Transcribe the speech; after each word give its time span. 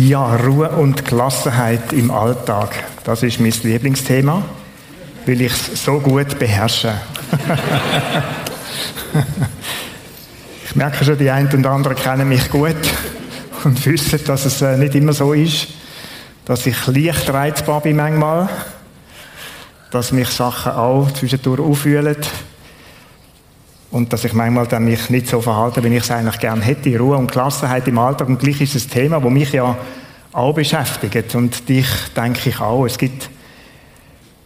Ja, 0.00 0.36
Ruhe 0.36 0.68
und 0.68 1.04
Gelassenheit 1.04 1.92
im 1.92 2.12
Alltag. 2.12 2.84
Das 3.02 3.24
ist 3.24 3.40
mein 3.40 3.52
Lieblingsthema, 3.64 4.44
weil 5.26 5.40
ich 5.40 5.52
es 5.52 5.84
so 5.84 5.98
gut 5.98 6.38
beherrsche. 6.38 6.94
ich 10.64 10.76
merke 10.76 11.04
schon, 11.04 11.18
die 11.18 11.28
einen 11.28 11.52
und 11.52 11.66
anderen 11.66 11.96
kennen 11.96 12.28
mich 12.28 12.48
gut 12.48 12.76
und 13.64 13.84
wissen, 13.86 14.20
dass 14.24 14.44
es 14.44 14.62
äh, 14.62 14.76
nicht 14.76 14.94
immer 14.94 15.12
so 15.12 15.32
ist, 15.32 15.66
dass 16.44 16.64
ich 16.66 16.86
leicht 16.86 17.28
reizbar 17.30 17.80
bin 17.80 17.96
manchmal, 17.96 18.48
dass 19.90 20.12
mich 20.12 20.28
Sachen 20.28 20.72
auch 20.72 21.10
zwischendurch 21.10 21.58
auffühlen 21.58 22.16
und 23.90 24.12
dass 24.12 24.24
ich 24.24 24.34
manchmal 24.34 24.66
dann 24.66 24.84
mich 24.84 25.08
nicht 25.08 25.28
so 25.28 25.40
verhalte, 25.40 25.82
wie 25.82 25.94
ich 25.96 26.02
es 26.02 26.10
eigentlich 26.10 26.38
gerne 26.38 26.62
hätte. 26.62 26.98
Ruhe 26.98 27.16
und 27.16 27.32
Gelassenheit 27.32 27.88
im 27.88 27.98
Alltag. 27.98 28.28
Und 28.28 28.38
gleich 28.38 28.60
ist 28.60 28.74
es 28.74 28.86
ein 28.86 28.90
Thema, 28.90 29.20
das 29.20 29.30
mich 29.30 29.52
ja 29.52 29.76
auch 30.32 30.52
beschäftigt. 30.52 31.34
Und 31.34 31.68
dich 31.68 31.86
denke 32.14 32.50
ich 32.50 32.60
auch. 32.60 32.84
Es 32.84 32.98
gibt 32.98 33.30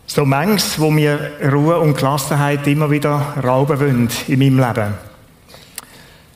so 0.07 0.25
manches, 0.25 0.79
wo 0.79 0.91
mir 0.91 1.33
Ruhe 1.51 1.79
und 1.79 1.97
Gelassenheit 1.97 2.67
immer 2.67 2.91
wieder 2.91 3.35
rauben 3.43 3.81
wollen 3.81 4.09
in 4.29 4.39
meinem 4.39 4.59
Leben. 4.59 4.95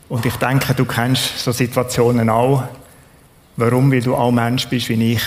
Und 0.09 0.27
ich 0.27 0.37
denke, 0.37 0.75
du 0.75 0.85
kennst 0.85 1.39
so 1.39 1.53
Situationen 1.53 2.29
auch. 2.29 2.65
Warum? 3.57 3.91
Weil 3.91 4.01
du 4.01 4.15
auch 4.15 4.31
Mensch 4.33 4.67
bist 4.67 4.89
wie 4.89 5.13
ich. 5.13 5.23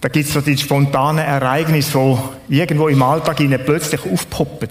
Da 0.00 0.08
gibt 0.08 0.26
es 0.26 0.32
so 0.32 0.40
die 0.40 0.56
spontanen 0.56 1.24
Ereignisse, 1.24 2.18
die 2.48 2.60
irgendwo 2.60 2.88
im 2.88 3.02
Alltag 3.02 3.38
plötzlich 3.64 4.00
aufpoppen. 4.04 4.68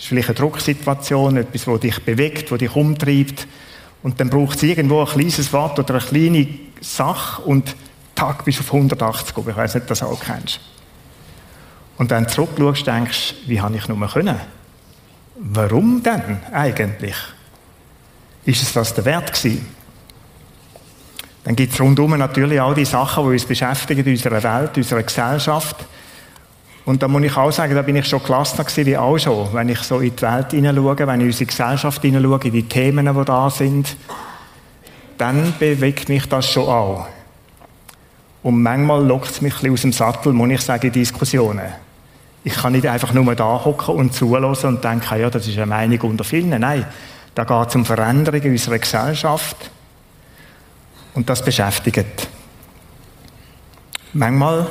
Ist 0.00 0.06
vielleicht 0.06 0.30
eine 0.30 0.36
Drucksituation, 0.36 1.36
etwas, 1.36 1.66
das 1.66 1.80
dich 1.80 2.02
bewegt, 2.02 2.50
das 2.50 2.58
dich 2.58 2.74
umtreibt. 2.74 3.46
Und 4.02 4.18
dann 4.18 4.30
braucht 4.30 4.56
es 4.56 4.62
irgendwo 4.62 5.02
ein 5.02 5.06
kleines 5.06 5.52
Wort 5.52 5.78
oder 5.78 5.96
eine 5.96 6.02
kleine 6.02 6.48
Sache 6.80 7.42
und 7.42 7.76
Tag 8.14 8.46
bist 8.46 8.58
du 8.58 8.62
auf 8.62 8.72
180 8.72 9.36
Ich 9.36 9.56
weiß 9.56 9.74
nicht, 9.74 9.82
ob 9.82 9.88
du 9.88 9.90
das 9.90 10.02
auch 10.02 10.20
kennst. 10.20 10.58
Und 11.98 12.10
dann 12.10 12.28
zurückschaust, 12.28 12.86
denkst 12.86 13.34
wie 13.46 13.60
habe 13.60 13.76
ich 13.76 13.88
nur 13.88 14.08
können? 14.08 14.40
Warum 15.36 16.02
denn 16.02 16.38
eigentlich? 16.50 17.16
Ist 18.46 18.62
es 18.62 18.72
das 18.72 18.94
der 18.94 19.04
Wert 19.04 19.34
gewesen? 19.34 19.66
Dann 21.44 21.56
gibt 21.56 21.74
es 21.74 21.80
rundum 21.80 22.16
natürlich 22.16 22.60
all 22.60 22.74
die 22.74 22.86
Sachen, 22.86 23.24
die 23.24 23.30
uns 23.32 23.44
beschäftigen 23.44 24.04
in 24.04 24.12
unserer 24.12 24.42
Welt, 24.42 24.76
in 24.76 24.82
unserer 24.82 25.02
Gesellschaft. 25.02 25.76
Und 26.84 27.02
da 27.02 27.08
muss 27.08 27.22
ich 27.22 27.36
auch 27.36 27.50
sagen, 27.50 27.74
da 27.74 27.82
bin 27.82 27.96
ich 27.96 28.06
schon 28.06 28.22
gelassener 28.22 28.64
gewesen 28.64 28.86
wie 28.86 28.96
auch 28.96 29.18
schon, 29.18 29.52
wenn 29.52 29.68
ich 29.68 29.80
so 29.80 30.00
in 30.00 30.16
die 30.16 30.22
Welt 30.22 30.50
hineinschaue, 30.50 31.06
wenn 31.06 31.20
ich 31.20 31.24
in 31.24 31.26
unsere 31.26 31.46
Gesellschaft 31.46 32.02
hineinschaue, 32.02 32.40
in 32.44 32.52
die 32.52 32.62
Themen, 32.62 33.14
die 33.14 33.24
da 33.24 33.50
sind, 33.50 33.96
dann 35.18 35.52
bewegt 35.58 36.08
mich 36.08 36.26
das 36.26 36.48
schon 36.50 36.66
auch. 36.66 37.06
Und 38.42 38.62
manchmal 38.62 39.04
lockt 39.04 39.30
es 39.30 39.40
mich 39.42 39.52
ein 39.52 39.58
bisschen 39.58 39.72
aus 39.72 39.80
dem 39.82 39.92
Sattel, 39.92 40.32
muss 40.32 40.50
ich 40.50 40.60
sagen, 40.62 40.86
in 40.86 40.92
Diskussionen. 40.92 41.72
Ich 42.42 42.54
kann 42.54 42.72
nicht 42.72 42.86
einfach 42.86 43.12
nur 43.12 43.34
da 43.34 43.62
hocken 43.62 43.96
und 43.96 44.14
zulassen 44.14 44.68
und 44.68 44.84
denken, 44.84 45.20
ja, 45.20 45.28
das 45.28 45.46
ist 45.46 45.58
eine 45.58 45.66
Meinung 45.66 46.00
unter 46.00 46.24
vielen. 46.24 46.58
Nein, 46.58 46.86
da 47.34 47.44
geht 47.44 47.68
es 47.68 47.74
um 47.74 47.84
Veränderungen 47.84 48.52
unserer 48.52 48.78
Gesellschaft. 48.78 49.70
Und 51.12 51.28
das 51.28 51.44
beschäftigt. 51.44 52.28
Manchmal 54.14 54.66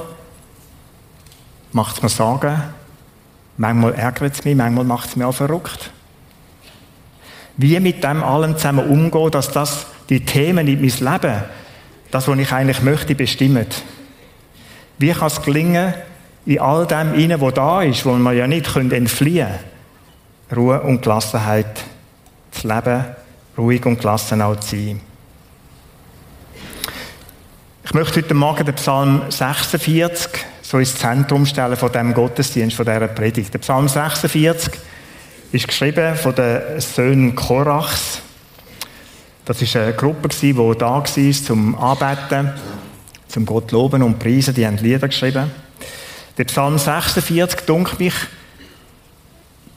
macht 1.72 1.98
es 1.98 2.04
mir 2.04 2.10
Sorgen, 2.10 2.62
manchmal 3.58 3.94
ärgert 3.96 4.34
es 4.34 4.46
mich, 4.46 4.56
manchmal 4.56 4.86
macht 4.86 5.10
es 5.10 5.16
mich 5.16 5.26
auch 5.26 5.34
verrückt. 5.34 5.92
Wie 7.58 7.80
mit 7.80 8.04
dem 8.04 8.24
allem 8.24 8.56
zusammen 8.56 8.90
umgehen, 8.90 9.32
dass 9.32 9.52
das 9.52 9.88
die 10.10 10.24
Themen 10.24 10.68
in 10.68 10.82
mein 10.82 11.22
Leben, 11.22 11.44
das, 12.12 12.28
was 12.28 12.40
ich 12.40 12.52
eigentlich 12.52 12.82
möchte, 12.82 13.16
bestimmt. 13.16 13.84
Wie 14.98 15.12
kann 15.12 15.28
es 15.28 15.42
gelingen, 15.42 15.94
in 16.46 16.60
all 16.60 16.88
dem 16.88 17.14
inne, 17.14 17.40
wo 17.40 17.52
da 17.52 17.82
ist, 17.84 18.06
wo 18.06 18.14
man 18.14 18.36
ja 18.36 18.48
nicht 18.48 18.76
entfliehen 18.76 19.48
können, 19.48 19.60
Ruhe 20.56 20.82
und 20.82 21.04
Gelassenheit 21.04 21.84
zu 22.52 22.68
leben, 22.68 23.06
ruhig 23.58 23.86
und 23.86 24.00
gelassen 24.00 24.42
auch 24.42 24.56
zu 24.56 24.76
sein. 24.76 25.02
Ich 27.84 27.94
möchte 27.94 28.22
heute 28.22 28.34
Morgen 28.34 28.66
den 28.66 28.76
Psalm 28.76 29.22
46 29.30 30.46
so 30.70 30.78
ins 30.78 30.94
Zentrum 30.94 31.48
stellen 31.48 31.76
von 31.76 31.92
dem 31.92 32.14
Gottesdienst, 32.14 32.76
von 32.76 32.86
dieser 32.86 33.08
Predigt. 33.08 33.52
Der 33.52 33.58
Psalm 33.58 33.88
46 33.88 34.72
ist 35.52 35.68
geschrieben 35.68 36.16
von 36.16 36.36
den 36.36 36.80
Söhnen 36.80 37.34
Korachs. 37.34 38.22
Das 39.46 39.60
ist 39.64 39.76
eine 39.76 39.94
Gruppe, 39.94 40.30
die 40.30 40.54
da 40.54 40.60
war 40.60 41.06
zum 41.06 41.74
Arbeiten, 41.74 42.54
zum 43.28 43.48
Gott 43.48 43.72
loben 43.72 44.04
und 44.04 44.20
preisen. 44.20 44.54
Die 44.54 44.68
haben 44.68 44.78
Lieder 44.78 45.08
geschrieben. 45.08 45.50
Der 46.38 46.44
Psalm 46.44 46.78
46, 46.78 47.62
dunkel 47.62 47.96
mich, 47.98 48.14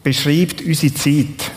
beschreibt 0.02 0.60
unsere 0.60 0.92
Zeit. 0.92 1.50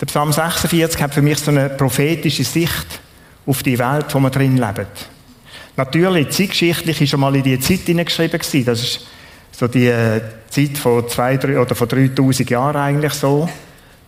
Der 0.00 0.06
Psalm 0.06 0.30
46 0.30 1.02
hat 1.02 1.12
für 1.12 1.22
mich 1.22 1.40
so 1.40 1.50
eine 1.50 1.70
prophetische 1.70 2.44
Sicht 2.44 3.00
auf 3.46 3.64
die 3.64 3.80
Welt, 3.80 4.14
wo 4.14 4.20
wir 4.20 4.30
drin 4.30 4.56
leben. 4.56 4.86
Natürlich, 5.78 6.30
zeitgeschichtlich 6.30 7.00
ist 7.00 7.10
schon 7.10 7.20
mal 7.20 7.36
in 7.36 7.44
die 7.44 7.60
Zeit 7.60 7.82
hineingeschrieben 7.86 8.40
gewesen. 8.40 8.64
Das 8.64 8.82
ist 8.82 9.06
so 9.52 9.68
die 9.68 9.86
äh, 9.86 10.20
Zeit 10.50 10.76
von 10.76 11.08
zwei, 11.08 11.36
drei 11.36 11.56
oder 11.56 11.76
von 11.76 11.86
3000 11.86 12.50
Jahren 12.50 12.74
eigentlich 12.74 13.12
so. 13.12 13.48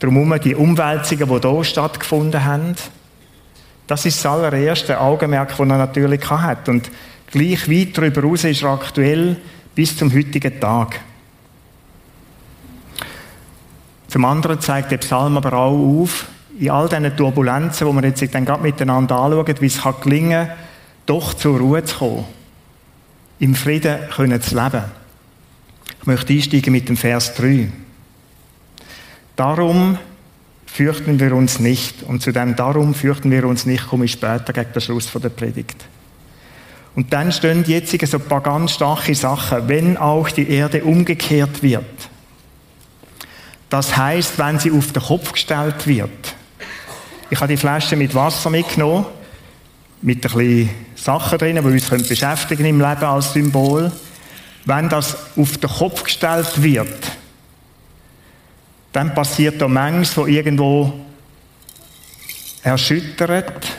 Darum 0.00 0.34
die 0.40 0.56
Umwälzungen, 0.56 1.28
die 1.28 1.48
hier 1.48 1.64
stattgefunden 1.64 2.44
haben. 2.44 2.74
Das 3.86 4.04
ist 4.04 4.18
das 4.18 4.26
allererste 4.26 5.00
Augenmerk, 5.00 5.50
das 5.50 5.60
er 5.60 5.64
natürlich 5.64 6.28
hat. 6.28 6.68
Und 6.68 6.90
gleich 7.30 7.70
weit 7.70 7.96
darüber 7.96 8.20
hinaus 8.20 8.42
ist 8.42 8.62
er 8.62 8.70
aktuell 8.70 9.36
bis 9.72 9.96
zum 9.96 10.12
heutigen 10.12 10.58
Tag. 10.58 10.98
Zum 14.08 14.24
anderen 14.24 14.60
zeigt 14.60 14.90
der 14.90 14.98
Psalm 14.98 15.36
aber 15.36 15.52
auch 15.52 16.02
auf, 16.02 16.26
in 16.58 16.70
all 16.70 16.88
diesen 16.88 17.16
Turbulenzen, 17.16 17.86
die 17.86 17.94
wir 17.94 18.08
jetzt 18.08 18.32
gerade 18.32 18.60
miteinander 18.60 19.14
anschauen, 19.20 19.54
wie 19.60 19.66
es 19.66 19.80
gelingen 20.02 20.48
kann, 20.48 20.56
doch 21.10 21.34
zur 21.34 21.58
Ruhe 21.58 21.82
zu 21.82 21.98
kommen. 21.98 22.24
Im 23.40 23.56
Frieden 23.56 23.98
können 24.14 24.40
zu 24.40 24.54
leben. 24.54 24.84
Ich 26.00 26.06
möchte 26.06 26.32
einsteigen 26.32 26.72
mit 26.72 26.88
dem 26.88 26.96
Vers 26.96 27.34
3. 27.34 27.68
Darum 29.34 29.98
fürchten 30.66 31.18
wir 31.18 31.34
uns 31.34 31.58
nicht. 31.58 32.04
Und 32.04 32.22
zu 32.22 32.30
dem 32.30 32.54
Darum 32.54 32.94
fürchten 32.94 33.32
wir 33.32 33.44
uns 33.44 33.66
nicht 33.66 33.88
komme 33.88 34.04
ich 34.04 34.12
später 34.12 34.52
gegen 34.52 34.72
den 34.72 34.80
Schluss 34.80 35.10
der 35.10 35.30
Predigt. 35.30 35.84
Und 36.94 37.12
dann 37.12 37.32
stehen 37.32 37.64
jetzt 37.66 37.90
so 38.06 38.18
ein 38.18 38.24
paar 38.24 38.42
ganz 38.42 38.72
starke 38.72 39.14
Sachen. 39.16 39.66
Wenn 39.66 39.96
auch 39.96 40.30
die 40.30 40.48
Erde 40.48 40.84
umgekehrt 40.84 41.60
wird. 41.60 41.84
Das 43.68 43.96
heißt, 43.96 44.38
wenn 44.38 44.60
sie 44.60 44.70
auf 44.70 44.92
den 44.92 45.02
Kopf 45.02 45.32
gestellt 45.32 45.88
wird. 45.88 46.36
Ich 47.30 47.40
habe 47.40 47.52
die 47.52 47.56
Flasche 47.56 47.96
mit 47.96 48.14
Wasser 48.14 48.50
mitgenommen 48.50 49.06
mit 50.02 50.24
ein 50.24 50.32
bisschen 50.32 50.70
Sachen 50.94 51.38
drin, 51.38 51.56
die 51.56 51.92
uns 51.94 52.08
beschäftigen 52.08 52.64
im 52.64 52.80
Leben 52.80 53.04
als 53.04 53.32
Symbol. 53.32 53.92
Wenn 54.64 54.88
das 54.88 55.16
auf 55.36 55.58
den 55.58 55.70
Kopf 55.70 56.04
gestellt 56.04 56.62
wird, 56.62 57.10
dann 58.92 59.14
passiert 59.14 59.60
da 59.60 59.68
manches, 59.68 60.16
wo 60.16 60.26
irgendwo 60.26 60.92
erschüttert, 62.62 63.78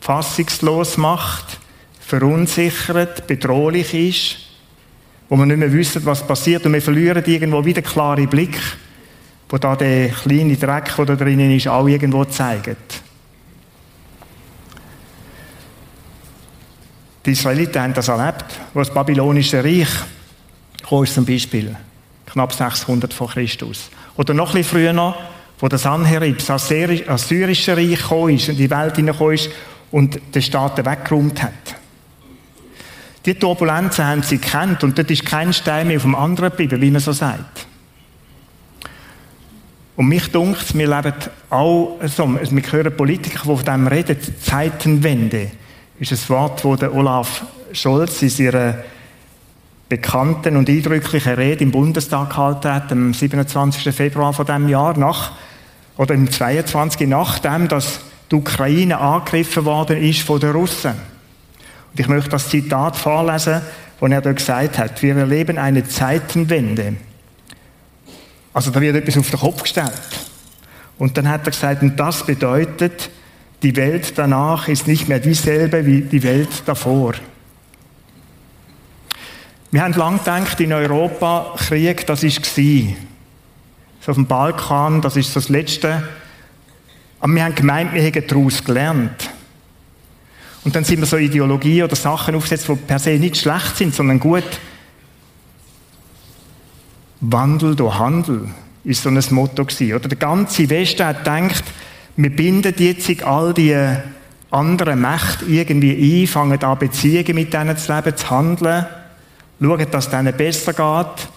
fassungslos 0.00 0.96
macht, 0.96 1.58
verunsichert, 2.00 3.26
bedrohlich 3.26 3.94
ist, 3.94 4.36
wo 5.28 5.36
man 5.36 5.48
nicht 5.48 5.58
mehr 5.58 5.72
wissen, 5.72 6.04
was 6.04 6.26
passiert 6.26 6.66
und 6.66 6.74
wir 6.74 6.82
verlieren 6.82 7.24
irgendwo 7.24 7.64
wieder 7.64 7.82
klare 7.82 8.26
Blick, 8.26 8.58
wo 9.48 9.56
da 9.58 9.74
der 9.74 10.10
kleine 10.10 10.56
Dreck, 10.56 10.94
der 10.96 11.04
da 11.06 11.16
drinnen 11.16 11.50
ist, 11.50 11.68
auch 11.68 11.86
irgendwo 11.86 12.24
zeigt. 12.24 13.02
Die 17.24 17.32
Israeliten 17.32 17.80
haben 17.80 17.94
das 17.94 18.08
erlebt, 18.08 18.44
wo 18.74 18.80
das 18.80 18.92
babylonische 18.92 19.62
Reich 19.62 19.88
kam, 20.88 21.06
zum 21.06 21.24
Beispiel. 21.24 21.76
Knapp 22.26 22.52
600 22.52 23.12
vor 23.12 23.30
Christus. 23.30 23.90
Oder 24.16 24.34
noch 24.34 24.52
bisschen 24.52 24.64
früher 24.64 25.14
wo 25.58 25.68
das 25.68 25.82
Sanherib, 25.82 26.38
das 26.38 26.50
assyrische 26.50 27.76
Reich 27.76 28.00
kam 28.08 28.22
und 28.22 28.48
in 28.48 28.56
die 28.56 28.68
Welt 28.68 28.96
hineingekommen 28.96 29.38
und 29.92 30.20
den 30.34 30.42
Staaten 30.42 30.84
weggeräumt 30.84 31.40
hat. 31.40 31.52
Die 33.24 33.34
Turbulenzen 33.34 34.04
haben 34.04 34.22
sie 34.24 34.38
gekannt 34.38 34.82
und 34.82 34.98
dort 34.98 35.10
ist 35.10 35.24
kein 35.24 35.52
Stein 35.52 35.86
mehr 35.86 35.98
auf 35.98 36.02
dem 36.02 36.16
anderen 36.16 36.50
geblieben, 36.50 36.80
wie 36.80 36.90
man 36.90 37.00
so 37.00 37.12
sagt. 37.12 37.66
Und 39.94 40.08
mich 40.08 40.26
dunkt, 40.32 40.76
wir 40.76 40.88
leben 40.88 41.14
auch 41.48 41.98
so, 42.06 42.28
wir 42.28 42.72
hören 42.72 42.96
Politiker, 42.96 43.42
die 43.44 43.56
von 43.56 43.64
dem 43.64 43.86
reden, 43.86 44.16
Zeitenwende 44.40 45.52
ist 46.10 46.12
ein 46.12 46.28
Wort, 46.30 46.64
das 46.64 46.90
Olaf 46.90 47.44
Scholz 47.72 48.22
in 48.22 48.28
seiner 48.28 48.78
bekannten 49.88 50.56
und 50.56 50.68
eindrücklichen 50.68 51.34
Rede 51.34 51.62
im 51.62 51.70
Bundestag 51.70 52.30
gehalten 52.30 52.72
hat, 52.72 52.90
am 52.90 53.14
27. 53.14 53.94
Februar 53.94 54.32
von 54.32 54.44
diesem 54.44 54.68
Jahr, 54.68 54.98
nach, 54.98 55.32
oder 55.96 56.14
im 56.14 56.28
22. 56.30 57.06
nachdem, 57.06 57.68
dass 57.68 58.00
die 58.30 58.34
Ukraine 58.34 58.98
angegriffen 58.98 59.64
worden 59.64 60.02
ist 60.02 60.22
von 60.22 60.40
den 60.40 60.50
Russen. 60.50 60.92
Und 60.92 62.00
ich 62.00 62.08
möchte 62.08 62.30
das 62.30 62.48
Zitat 62.48 62.96
vorlesen, 62.96 63.60
wo 64.00 64.06
er 64.06 64.22
dort 64.22 64.36
gesagt 64.36 64.78
hat, 64.78 65.00
wir 65.02 65.16
erleben 65.16 65.58
eine 65.58 65.86
Zeitenwende. 65.86 66.96
Also 68.52 68.70
da 68.70 68.80
wird 68.80 68.96
etwas 68.96 69.18
auf 69.18 69.30
den 69.30 69.38
Kopf 69.38 69.62
gestellt. 69.62 69.92
Und 70.98 71.16
dann 71.16 71.28
hat 71.28 71.46
er 71.46 71.52
gesagt, 71.52 71.82
und 71.82 72.00
das 72.00 72.24
bedeutet, 72.24 73.10
die 73.62 73.76
Welt 73.76 74.14
danach 74.16 74.68
ist 74.68 74.86
nicht 74.86 75.08
mehr 75.08 75.20
dieselbe 75.20 75.86
wie 75.86 76.02
die 76.02 76.22
Welt 76.22 76.62
davor. 76.66 77.14
Wir 79.70 79.82
haben 79.82 79.94
lange 79.94 80.18
gedacht, 80.18 80.60
in 80.60 80.72
Europa, 80.72 81.54
Krieg, 81.56 82.06
das 82.06 82.22
war. 82.22 82.96
So 84.00 84.10
auf 84.10 84.16
dem 84.16 84.26
Balkan, 84.26 85.00
das 85.00 85.16
ist 85.16 85.34
das 85.34 85.48
Letzte. 85.48 86.06
Aber 87.20 87.32
wir 87.32 87.44
haben 87.44 87.54
gemeint, 87.54 87.94
wir 87.94 88.02
hätten 88.02 88.26
daraus 88.26 88.62
gelernt. 88.64 89.30
Und 90.64 90.76
dann 90.76 90.84
sind 90.84 91.00
wir 91.00 91.06
so 91.06 91.16
Ideologie 91.16 91.82
oder 91.82 91.96
Sachen 91.96 92.34
aufgesetzt, 92.34 92.68
die 92.68 92.74
per 92.74 92.98
se 92.98 93.10
nicht 93.10 93.36
schlecht 93.36 93.76
sind, 93.76 93.94
sondern 93.94 94.20
gut. 94.20 94.44
Wandel 97.20 97.76
durch 97.76 97.98
Handel 97.98 98.48
ist 98.84 99.02
so 99.02 99.08
ein 99.08 99.22
Motto 99.30 99.64
gewesen. 99.64 99.94
Oder 99.94 100.08
der 100.08 100.18
ganze 100.18 100.68
Westen 100.68 101.06
hat 101.06 101.18
gedacht, 101.18 101.64
wir 102.16 102.30
binden 102.30 102.74
jetzt 102.78 103.22
all 103.22 103.54
die 103.54 103.76
anderen 104.50 105.00
Mächte 105.00 105.46
irgendwie 105.46 106.22
ein, 106.22 106.26
fangen 106.26 106.62
an 106.62 106.78
Beziehungen 106.78 107.34
mit 107.34 107.52
denen 107.52 107.76
zu 107.76 107.92
leben, 107.92 108.16
zu 108.16 108.30
handeln, 108.30 108.86
schauen, 109.60 109.86
dass 109.90 110.04
es 110.04 110.10
denen 110.10 110.36
besser 110.36 110.72
geht. 110.72 111.28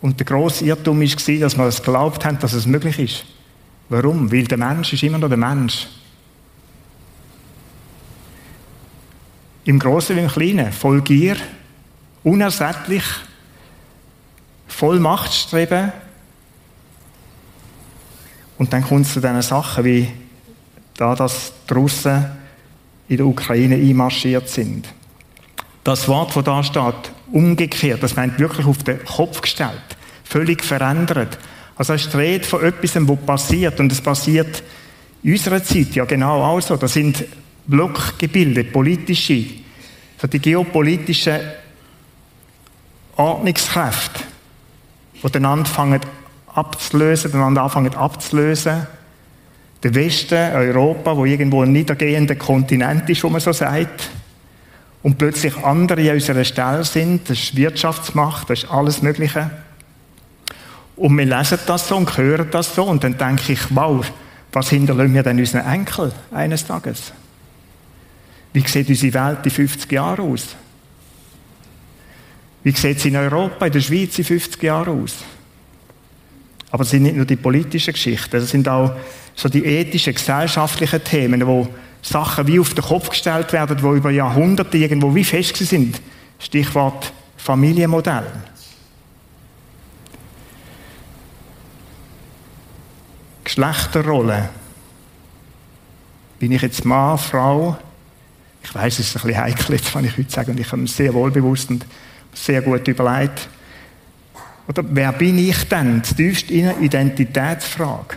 Und 0.00 0.18
der 0.18 0.26
grosse 0.26 0.64
Irrtum 0.64 1.00
war, 1.00 1.38
dass 1.40 1.56
wir 1.56 1.64
es 1.64 1.82
geglaubt 1.82 2.24
haben, 2.24 2.38
dass 2.38 2.52
es 2.52 2.66
möglich 2.66 2.98
ist. 2.98 3.24
Warum? 3.88 4.30
Weil 4.30 4.44
der 4.44 4.58
Mensch 4.58 4.92
ist 4.92 5.02
immer 5.02 5.18
noch 5.18 5.28
der 5.28 5.38
Mensch. 5.38 5.86
Im 9.64 9.78
Großen 9.78 10.16
wie 10.16 10.20
im 10.20 10.28
Kleinen, 10.28 10.72
voll 10.72 11.02
Gier, 11.02 11.36
unersättlich, 12.24 13.04
voll 14.66 14.98
Machtstreben. 14.98 15.92
Und 18.62 18.72
dann 18.72 18.84
kommt 18.84 19.06
es 19.06 19.14
zu 19.14 19.20
diesen 19.20 19.42
Sachen 19.42 19.84
wie 19.84 20.06
da, 20.96 21.16
dass 21.16 21.52
die 21.68 21.74
Russen 21.74 22.26
in 23.08 23.16
der 23.16 23.26
Ukraine 23.26 23.74
einmarschiert 23.74 24.48
sind. 24.48 24.86
Das 25.82 26.06
Wort, 26.06 26.36
das 26.36 26.44
da 26.44 26.62
steht, 26.62 27.10
umgekehrt, 27.32 28.04
das 28.04 28.14
meint 28.14 28.38
wirklich 28.38 28.64
auf 28.64 28.84
den 28.84 29.04
Kopf 29.04 29.40
gestellt, 29.40 29.82
völlig 30.22 30.62
verändert. 30.62 31.40
Also 31.74 31.94
es 31.94 32.04
ist 32.04 32.12
die 32.12 32.18
Rede 32.18 32.44
von 32.44 32.62
etwas, 32.62 32.94
was 32.94 33.26
passiert 33.26 33.80
und 33.80 33.90
es 33.90 34.00
passiert 34.00 34.62
in 35.24 35.32
unserer 35.32 35.64
Zeit 35.64 35.96
ja 35.96 36.04
genau 36.04 36.44
auch 36.44 36.60
so. 36.60 36.76
Das 36.76 36.92
sind 36.92 37.24
Blockgebilde, 37.66 38.62
politische, 38.62 39.44
so 40.18 40.28
die 40.28 40.38
geopolitischen 40.38 41.40
Ordnungskräfte, 43.16 44.20
die 45.20 45.32
dann 45.32 45.46
anfangen 45.46 46.00
abzulösen, 46.54 47.32
dann 47.32 47.58
anfangen 47.58 47.94
abzulösen. 47.94 48.86
Der 49.82 49.94
Westen, 49.94 50.52
Europa, 50.54 51.16
wo 51.16 51.24
irgendwo 51.24 51.62
ein 51.62 51.72
niedergehender 51.72 52.36
Kontinent 52.36 53.08
ist, 53.10 53.24
wo 53.24 53.28
man 53.28 53.40
so 53.40 53.52
sagt, 53.52 54.10
und 55.02 55.18
plötzlich 55.18 55.56
andere 55.64 56.08
an 56.10 56.16
unserer 56.16 56.44
Stelle 56.44 56.84
sind, 56.84 57.28
das 57.28 57.38
ist 57.38 57.56
Wirtschaftsmacht, 57.56 58.48
das 58.50 58.62
ist 58.62 58.70
alles 58.70 59.02
Mögliche. 59.02 59.50
Und 60.94 61.18
wir 61.18 61.24
lesen 61.24 61.58
das 61.66 61.88
so 61.88 61.96
und 61.96 62.16
hören 62.16 62.48
das 62.50 62.74
so 62.74 62.84
und 62.84 63.02
dann 63.02 63.18
denke 63.18 63.54
ich, 63.54 63.60
wow, 63.70 64.06
was 64.52 64.68
hinterlassen 64.68 65.14
wir 65.14 65.22
denn 65.22 65.38
unseren 65.38 65.66
Enkel 65.66 66.12
eines 66.30 66.66
Tages? 66.66 67.12
Wie 68.52 68.60
sieht 68.60 68.88
unsere 68.88 69.14
Welt 69.14 69.38
in 69.44 69.50
50 69.50 69.90
Jahren 69.90 70.32
aus? 70.32 70.54
Wie 72.62 72.70
sieht 72.72 72.98
es 72.98 73.04
in 73.04 73.16
Europa, 73.16 73.66
in 73.66 73.72
der 73.72 73.80
Schweiz 73.80 74.18
in 74.18 74.24
50 74.24 74.62
Jahren 74.62 75.02
aus? 75.02 75.16
Aber 76.72 76.84
es 76.84 76.90
sind 76.90 77.02
nicht 77.02 77.16
nur 77.16 77.26
die 77.26 77.36
politischen 77.36 77.92
Geschichten, 77.92 78.36
es 78.36 78.50
sind 78.50 78.66
auch 78.66 78.92
so 79.34 79.48
die 79.50 79.64
ethischen, 79.64 80.14
gesellschaftlichen 80.14 81.04
Themen, 81.04 81.46
wo 81.46 81.68
Sachen 82.00 82.46
wie 82.46 82.58
auf 82.58 82.72
den 82.72 82.82
Kopf 82.82 83.10
gestellt 83.10 83.52
werden, 83.52 83.80
wo 83.82 83.94
über 83.94 84.10
Jahrhunderte 84.10 84.78
irgendwo 84.78 85.14
wie 85.14 85.22
fest 85.22 85.56
sind. 85.56 86.00
Stichwort 86.38 87.12
Familienmodell. 87.36 88.24
Geschlechterrolle. 93.44 94.48
Bin 96.38 96.52
ich 96.52 96.62
jetzt 96.62 96.86
Mann, 96.86 97.18
Frau? 97.18 97.76
Ich 98.64 98.74
weiß, 98.74 98.98
es 98.98 99.08
ist 99.08 99.16
ein 99.16 99.22
bisschen 99.26 99.42
heikel, 99.42 99.76
jetzt 99.76 99.92
kann 99.92 100.04
ich 100.06 100.16
heute 100.16 100.30
sagen, 100.30 100.52
und 100.52 100.60
ich 100.60 100.72
habe 100.72 100.82
es 100.84 100.96
sehr 100.96 101.12
wohlbewusst 101.12 101.68
und 101.68 101.84
sehr 102.32 102.62
gut 102.62 102.88
überlegt. 102.88 103.48
Oder 104.68 104.84
wer 104.88 105.12
bin 105.12 105.38
ich 105.38 105.64
denn? 105.68 106.02
Die 106.02 106.14
tiefste 106.14 106.54
Identitätsfrage. 106.80 108.16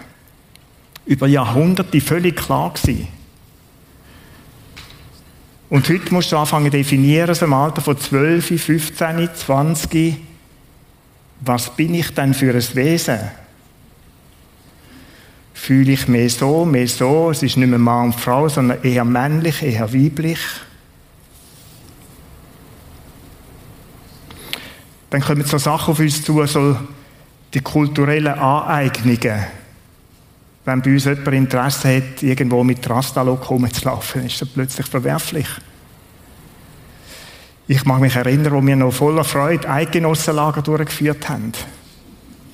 Über 1.06 1.27
Jahrhunderte 1.27 2.01
völlig 2.01 2.36
klar 2.36 2.74
gewesen. 2.74 3.07
Und 5.69 5.89
heute 5.89 6.13
musst 6.13 6.31
du 6.31 6.38
anfangen 6.38 6.71
zu 6.71 6.77
definieren, 6.77 7.33
so 7.33 7.45
im 7.45 7.53
Alter 7.53 7.81
von 7.81 7.97
12, 7.97 8.62
15, 8.62 9.30
20, 9.33 10.18
was 11.42 11.75
bin 11.75 11.95
ich 11.95 12.13
denn 12.13 12.33
für 12.33 12.53
ein 12.53 12.75
Wesen? 12.75 13.19
Fühle 15.53 15.94
ich 15.94 16.07
mehr 16.07 16.30
so, 16.30 16.65
mehr 16.65 16.88
so, 16.88 17.31
es 17.31 17.41
ist 17.41 17.57
nicht 17.57 17.68
mehr 17.68 17.80
Mann 17.80 18.06
und 18.06 18.15
Frau, 18.15 18.48
sondern 18.48 18.83
eher 18.83 19.03
männlich, 19.03 19.63
eher 19.63 19.91
weiblich? 19.94 20.39
Dann 25.15 25.23
kommen 25.23 25.45
so 25.45 25.57
Sachen 25.57 25.94
auf 25.94 26.00
uns 26.00 26.25
zu, 26.25 26.45
so 26.45 26.77
die 27.53 27.62
kulturellen 27.62 28.38
Aneignungen. 28.38 29.45
Wenn 30.65 30.81
bei 30.81 30.91
uns 30.91 31.06
jemand 31.06 31.27
Interesse 31.29 31.95
hat, 31.95 32.21
irgendwo 32.21 32.65
mit 32.65 32.89
Rastalok 32.89 33.50
rumzulaufen, 33.50 34.25
ist 34.25 34.41
das 34.41 34.50
plötzlich 34.50 34.85
verwerflich. 34.88 35.47
Ich 37.65 37.85
mag 37.85 38.01
mich 38.01 38.13
erinnern, 38.13 38.51
wo 38.51 38.62
wir 38.62 38.75
noch 38.75 38.91
voller 38.91 39.23
Freude 39.23 39.69
Eidgenossenlager 39.69 40.62
durchgeführt 40.62 41.29
haben. 41.29 41.53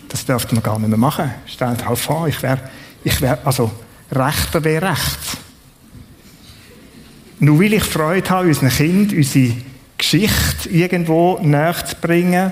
Das 0.10 0.24
dürften 0.24 0.58
wir 0.58 0.62
gar 0.62 0.78
nicht 0.78 0.90
mehr 0.90 1.00
machen. 1.00 1.32
Stellt 1.48 1.90
euch 1.90 2.00
vor, 2.00 2.28
ich 2.28 2.44
wäre, 2.44 2.70
ich 3.04 3.20
wäre, 3.22 3.40
also, 3.44 3.72
Rechter 4.12 4.64
wäre 4.64 4.92
rechts. 4.92 5.38
Nur 7.40 7.58
will 7.58 7.74
ich 7.74 7.84
Freude 7.86 8.30
habe, 8.30 8.50
unseren 8.50 8.70
Kind, 8.70 9.14
unsere 9.14 9.56
Geschichte 10.02 10.68
irgendwo 10.70 11.38
näher 11.44 11.76
zu 11.86 11.96
bringen. 11.96 12.52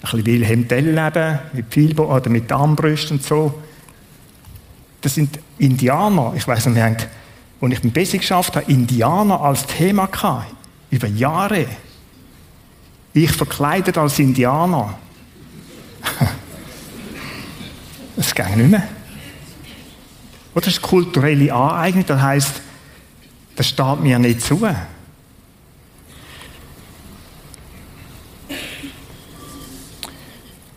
bisschen 0.00 0.26
Wilhelm 0.26 0.66
Tell 0.66 0.90
leben, 0.90 1.38
mit 1.52 1.66
Vielbo 1.70 2.12
oder 2.14 2.28
mit 2.28 2.50
Armbrüsten 2.50 3.18
und 3.18 3.22
so. 3.22 3.62
Das 5.00 5.14
sind 5.14 5.38
Indianer. 5.58 6.34
Ich 6.36 6.46
weiß 6.48 6.66
nicht, 6.66 6.74
wir 6.74 6.84
haben, 6.84 6.96
als 7.60 7.72
ich 7.72 7.84
mit 7.84 7.94
Basic 7.94 8.20
geschafft 8.20 8.56
habe, 8.56 8.70
Indianer 8.70 9.40
als 9.40 9.66
Thema 9.66 10.06
gehabt. 10.06 10.52
Über 10.90 11.06
Jahre. 11.06 11.66
Ich 13.12 13.30
verkleidet 13.30 13.96
als 13.96 14.18
Indianer. 14.18 14.98
Das 18.16 18.34
geht 18.34 18.56
nicht 18.56 18.68
mehr. 18.68 18.82
Oder 20.52 20.64
das 20.64 20.74
ist 20.74 20.82
kulturelle 20.82 21.54
Aneignung, 21.54 22.04
das 22.04 22.20
heisst, 22.20 22.60
das 23.54 23.68
steht 23.68 24.00
mir 24.00 24.18
nicht 24.18 24.42
zu. 24.42 24.60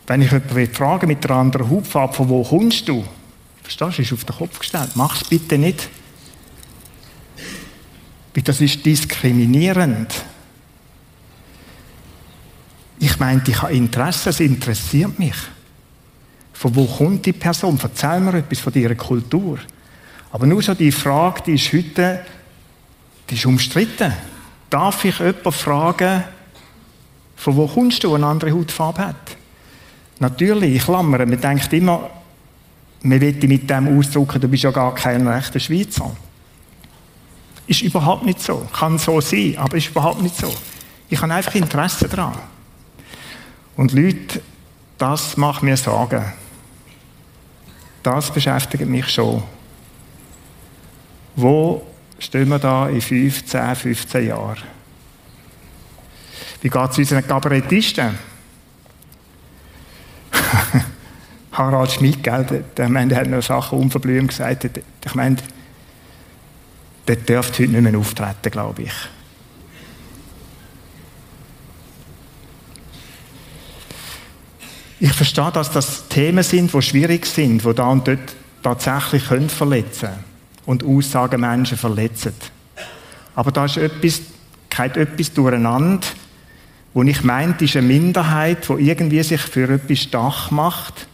Wenn 0.06 0.22
ich 0.22 0.32
jemanden 0.32 0.74
frage 0.74 1.06
mit 1.06 1.24
einer 1.24 1.38
anderen 1.38 1.70
Hautfarbe, 1.70 2.14
von 2.14 2.28
wo 2.28 2.42
kommst 2.42 2.88
du? 2.88 3.04
Verstehst 3.62 3.98
du, 3.98 4.02
ist 4.02 4.12
auf 4.12 4.24
den 4.24 4.36
Kopf 4.36 4.58
gestellt. 4.58 4.90
Mach 4.94 5.20
es 5.20 5.28
bitte 5.28 5.56
nicht. 5.58 5.88
Weil 8.34 8.42
das 8.42 8.60
ist 8.60 8.84
diskriminierend. 8.84 10.12
Ich 12.98 13.18
meine, 13.18 13.42
ich 13.46 13.62
habe 13.62 13.72
Interesse, 13.72 14.30
es 14.30 14.40
interessiert 14.40 15.18
mich. 15.18 15.36
Von 16.52 16.74
wo 16.74 16.86
kommt 16.86 17.26
die 17.26 17.32
Person? 17.32 17.78
Erzähl 17.82 18.20
mir 18.20 18.34
etwas 18.34 18.60
von 18.60 18.72
ihrer 18.74 18.94
Kultur. 18.94 19.58
Aber 20.30 20.46
nur 20.46 20.62
so 20.62 20.74
die 20.74 20.92
Frage, 20.92 21.42
die 21.46 21.54
ist 21.54 21.72
heute, 21.72 22.24
die 23.28 23.34
ist 23.34 23.46
umstritten. 23.46 24.12
Darf 24.70 25.04
ich 25.04 25.18
jemanden 25.18 25.52
fragen, 25.52 26.24
von 27.36 27.56
wo 27.56 27.66
kommst 27.66 28.04
du, 28.04 28.14
eine 28.14 28.26
andere 28.26 28.52
Hautfarbe 28.52 29.06
hat? 29.06 29.36
Natürlich, 30.22 30.76
ich 30.76 30.84
klammere, 30.84 31.26
man 31.26 31.40
denkt 31.40 31.72
immer, 31.72 32.08
man 33.02 33.20
will 33.20 33.36
mit 33.48 33.68
dem 33.68 33.98
ausdrücken, 33.98 34.40
du 34.40 34.46
bist 34.46 34.62
ja 34.62 34.70
gar 34.70 34.94
kein 34.94 35.26
rechter 35.26 35.58
Schweizer. 35.58 36.16
Ist 37.66 37.82
überhaupt 37.82 38.24
nicht 38.24 38.40
so. 38.40 38.64
Kann 38.72 38.98
so 38.98 39.20
sein, 39.20 39.56
aber 39.58 39.76
ist 39.76 39.88
überhaupt 39.88 40.22
nicht 40.22 40.36
so. 40.36 40.54
Ich 41.08 41.20
habe 41.20 41.34
einfach 41.34 41.56
Interesse 41.56 42.08
daran. 42.08 42.38
Und 43.76 43.90
Leute, 43.90 44.40
das 44.96 45.36
macht 45.36 45.64
mir 45.64 45.76
Sorgen. 45.76 46.24
Das 48.04 48.30
beschäftigt 48.30 48.86
mich 48.86 49.08
schon. 49.08 49.42
Wo 51.34 51.84
stehen 52.20 52.48
wir 52.48 52.60
da 52.60 52.88
in 52.88 53.00
5, 53.00 53.44
10, 53.44 53.74
15 53.74 54.28
Jahren? 54.28 54.62
Wie 56.60 56.68
geht 56.68 56.90
es 56.92 56.98
unseren 56.98 57.26
Kabarettisten? 57.26 58.31
Harald 61.52 61.92
Schmidt, 61.92 62.22
gell, 62.22 62.44
der, 62.44 62.88
der, 62.88 63.06
der 63.06 63.18
hat 63.18 63.28
noch 63.28 63.42
Sachen 63.42 63.78
unverblümt 63.78 64.28
gesagt. 64.28 64.80
Ich 65.04 65.14
meine, 65.14 65.36
der 67.06 67.16
dürfte 67.16 67.62
heute 67.62 67.72
nicht 67.72 67.82
mehr 67.82 67.98
auftreten, 67.98 68.50
glaube 68.50 68.82
ich. 68.82 68.92
Ich 74.98 75.12
verstehe, 75.12 75.50
dass 75.52 75.70
das 75.70 76.08
Themen 76.08 76.44
sind, 76.44 76.72
die 76.72 76.80
schwierig 76.80 77.26
sind, 77.26 77.64
die 77.64 77.74
da 77.74 77.88
und 77.88 78.06
dort 78.06 78.34
tatsächlich 78.62 79.26
können 79.26 79.50
verletzen 79.50 80.10
und 80.64 80.84
Aussagen 80.84 81.40
Menschen 81.40 81.76
verletzen. 81.76 82.32
Aber 83.34 83.50
da 83.50 83.64
ist 83.64 83.76
etwas, 83.76 84.22
geht 84.70 84.96
etwas 84.96 85.32
durcheinander, 85.34 86.06
wo 86.94 87.02
ich 87.02 87.24
meinte, 87.24 87.64
ist 87.64 87.76
eine 87.76 87.88
Minderheit, 87.88 88.68
die 88.68 88.88
irgendwie 88.88 89.22
sich 89.22 89.40
für 89.40 89.68
etwas 89.68 89.98
stark 89.98 90.52
macht 90.52 91.08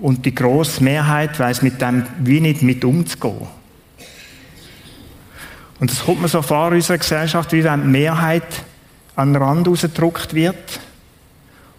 und 0.00 0.24
die 0.24 0.34
grosse 0.34 0.82
Mehrheit 0.82 1.38
weiß 1.38 1.62
mit 1.62 1.80
dem 1.80 2.06
wie 2.20 2.40
nicht 2.40 2.62
mit 2.62 2.84
umzugehen. 2.84 3.46
Und 5.78 5.90
es 5.90 6.04
kommt 6.04 6.20
mir 6.20 6.28
so 6.28 6.42
vor 6.42 6.68
in 6.68 6.74
unserer 6.74 6.98
Gesellschaft, 6.98 7.52
wie 7.52 7.64
wenn 7.64 7.82
die 7.82 7.88
Mehrheit 7.88 8.64
an 9.16 9.32
den 9.32 9.42
Rand 9.42 9.66
rausgedrückt 9.66 10.34
wird 10.34 10.80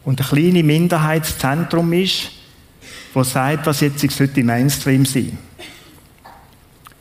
und 0.03 0.19
eine 0.19 0.29
kleine 0.29 0.63
Minderheit 0.63 1.23
das 1.23 1.37
Zentrum 1.37 1.93
ist, 1.93 2.31
wo 3.13 3.23
sagt, 3.23 3.65
was 3.65 3.81
jetzt 3.81 3.99
sollte 4.11 4.43
Mainstream 4.43 5.05
sein. 5.05 5.37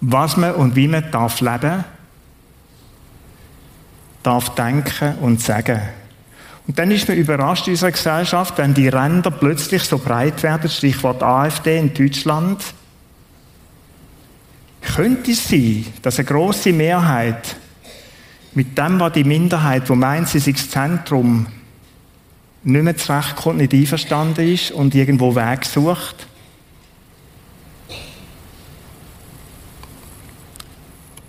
Was 0.00 0.36
man 0.36 0.54
und 0.54 0.76
wie 0.76 0.88
man 0.88 1.10
darf 1.10 1.40
leben, 1.40 1.84
darf 4.22 4.54
denken 4.54 5.14
und 5.20 5.40
sagen. 5.40 5.80
Und 6.70 6.78
dann 6.78 6.92
ist 6.92 7.08
man 7.08 7.16
überrascht 7.16 7.66
in 7.66 7.72
unserer 7.72 7.90
Gesellschaft, 7.90 8.56
wenn 8.56 8.74
die 8.74 8.86
Ränder 8.86 9.32
plötzlich 9.32 9.82
so 9.82 9.98
breit 9.98 10.40
werden, 10.44 10.70
Stichwort 10.70 11.20
AfD 11.20 11.76
in 11.76 11.92
Deutschland. 11.92 12.62
Könnte 14.80 15.32
es 15.32 15.48
sein, 15.48 15.84
dass 16.02 16.20
eine 16.20 16.26
große 16.26 16.72
Mehrheit 16.72 17.56
mit 18.54 18.78
dem, 18.78 19.00
was 19.00 19.14
die 19.14 19.24
Minderheit, 19.24 19.90
wo 19.90 19.96
meint, 19.96 20.28
sie 20.28 20.38
sei 20.38 20.52
das 20.52 20.70
Zentrum, 20.70 21.48
nicht 22.62 22.84
mehr 22.84 22.96
zurechtkommt, 22.96 23.58
nicht 23.58 23.74
einverstanden 23.74 24.54
ist 24.54 24.70
und 24.70 24.94
irgendwo 24.94 25.34
Weg 25.34 25.64
sucht? 25.64 26.28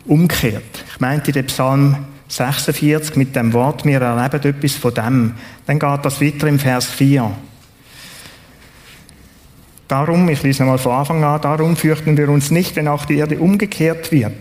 Umkehrt. 0.06 0.84
Ich 0.94 1.00
meinte 1.00 1.32
den 1.32 1.48
Psalm 1.48 2.06
46 2.32 3.18
mit 3.18 3.36
dem 3.36 3.52
Wort, 3.52 3.84
wir 3.84 4.02
erleben 4.02 4.42
etwas 4.42 4.76
von 4.76 4.94
dem. 4.94 5.34
Dann 5.66 5.80
geht 5.80 6.06
das 6.06 6.22
weiter 6.22 6.48
im 6.48 6.60
Vers 6.60 6.86
4. 6.86 7.30
Darum, 9.90 10.30
ich 10.30 10.42
lese 10.42 10.64
nochmal 10.64 10.78
von 10.78 10.94
Anfang 10.94 11.24
an, 11.26 11.42
darum 11.42 11.76
fürchten 11.76 12.16
wir 12.16 12.30
uns 12.30 12.50
nicht, 12.50 12.78
wenn 12.78 12.88
auch 12.88 13.04
die 13.04 13.18
Erde 13.18 13.38
umgekehrt 13.38 14.14
wird 14.14 14.32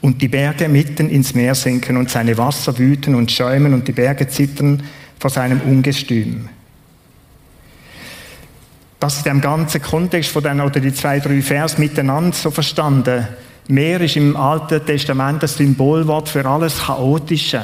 und 0.00 0.20
die 0.20 0.26
Berge 0.26 0.68
mitten 0.68 1.08
ins 1.08 1.32
Meer 1.36 1.54
sinken 1.54 1.96
und 1.96 2.10
seine 2.10 2.36
Wasser 2.36 2.76
wüten 2.76 3.14
und 3.14 3.30
schäumen 3.30 3.72
und 3.72 3.86
die 3.86 3.92
Berge 3.92 4.26
zittern 4.26 4.82
vor 5.20 5.30
seinem 5.30 5.60
Ungestüm. 5.60 6.48
Das 8.98 9.18
ist 9.18 9.26
im 9.28 9.40
ganzen 9.40 9.80
Kontext 9.80 10.32
von 10.32 10.42
den, 10.42 10.60
oder 10.60 10.80
die 10.80 10.92
zwei, 10.92 11.20
drei 11.20 11.40
Vers 11.40 11.78
miteinander 11.78 12.34
so 12.34 12.50
verstanden. 12.50 13.28
Meer 13.68 14.00
ist 14.00 14.16
im 14.16 14.36
Alten 14.36 14.84
Testament 14.84 15.42
das 15.42 15.56
Symbolwort 15.56 16.28
für 16.28 16.44
alles 16.44 16.86
Chaotische. 16.86 17.62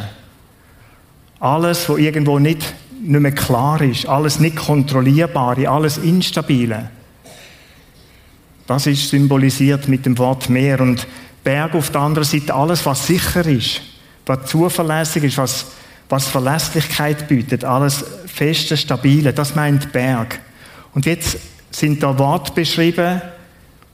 Alles, 1.41 1.89
wo 1.89 1.97
irgendwo 1.97 2.39
nicht, 2.39 2.75
nicht 3.03 3.21
mehr 3.21 3.33
klar 3.33 3.81
ist. 3.83 4.07
Alles 4.07 4.39
nicht 4.39 4.57
kontrollierbare, 4.57 5.69
alles 5.69 5.99
Instabile. 5.99 6.91
Das 8.67 8.87
ist 8.87 9.11
symbolisiert 9.11 9.89
mit 9.89 10.07
dem 10.07 10.17
Wort 10.19 10.49
Meer. 10.49 10.81
Und 10.81 11.07
Berg 11.43 11.75
auf 11.75 11.91
der 11.91 12.03
anderen 12.03 12.29
Seite 12.29 12.55
alles, 12.55 12.87
was 12.87 13.07
sicher 13.07 13.45
ist, 13.47 13.83
was 14.25 14.47
zuverlässig 14.47 15.25
ist, 15.25 15.39
was 15.39 15.67
was 16.09 16.29
Verlässlichkeit 16.29 17.29
bietet, 17.29 17.65
alles 17.65 18.05
feste, 18.27 18.77
stabile, 18.77 19.33
das 19.33 19.55
meint 19.55 19.93
Berg. 19.93 20.39
Und 20.95 21.07
jetzt 21.07 21.39
sind 21.71 22.03
da 22.03 22.19
Worte 22.19 22.53
beschrieben, 22.53 23.23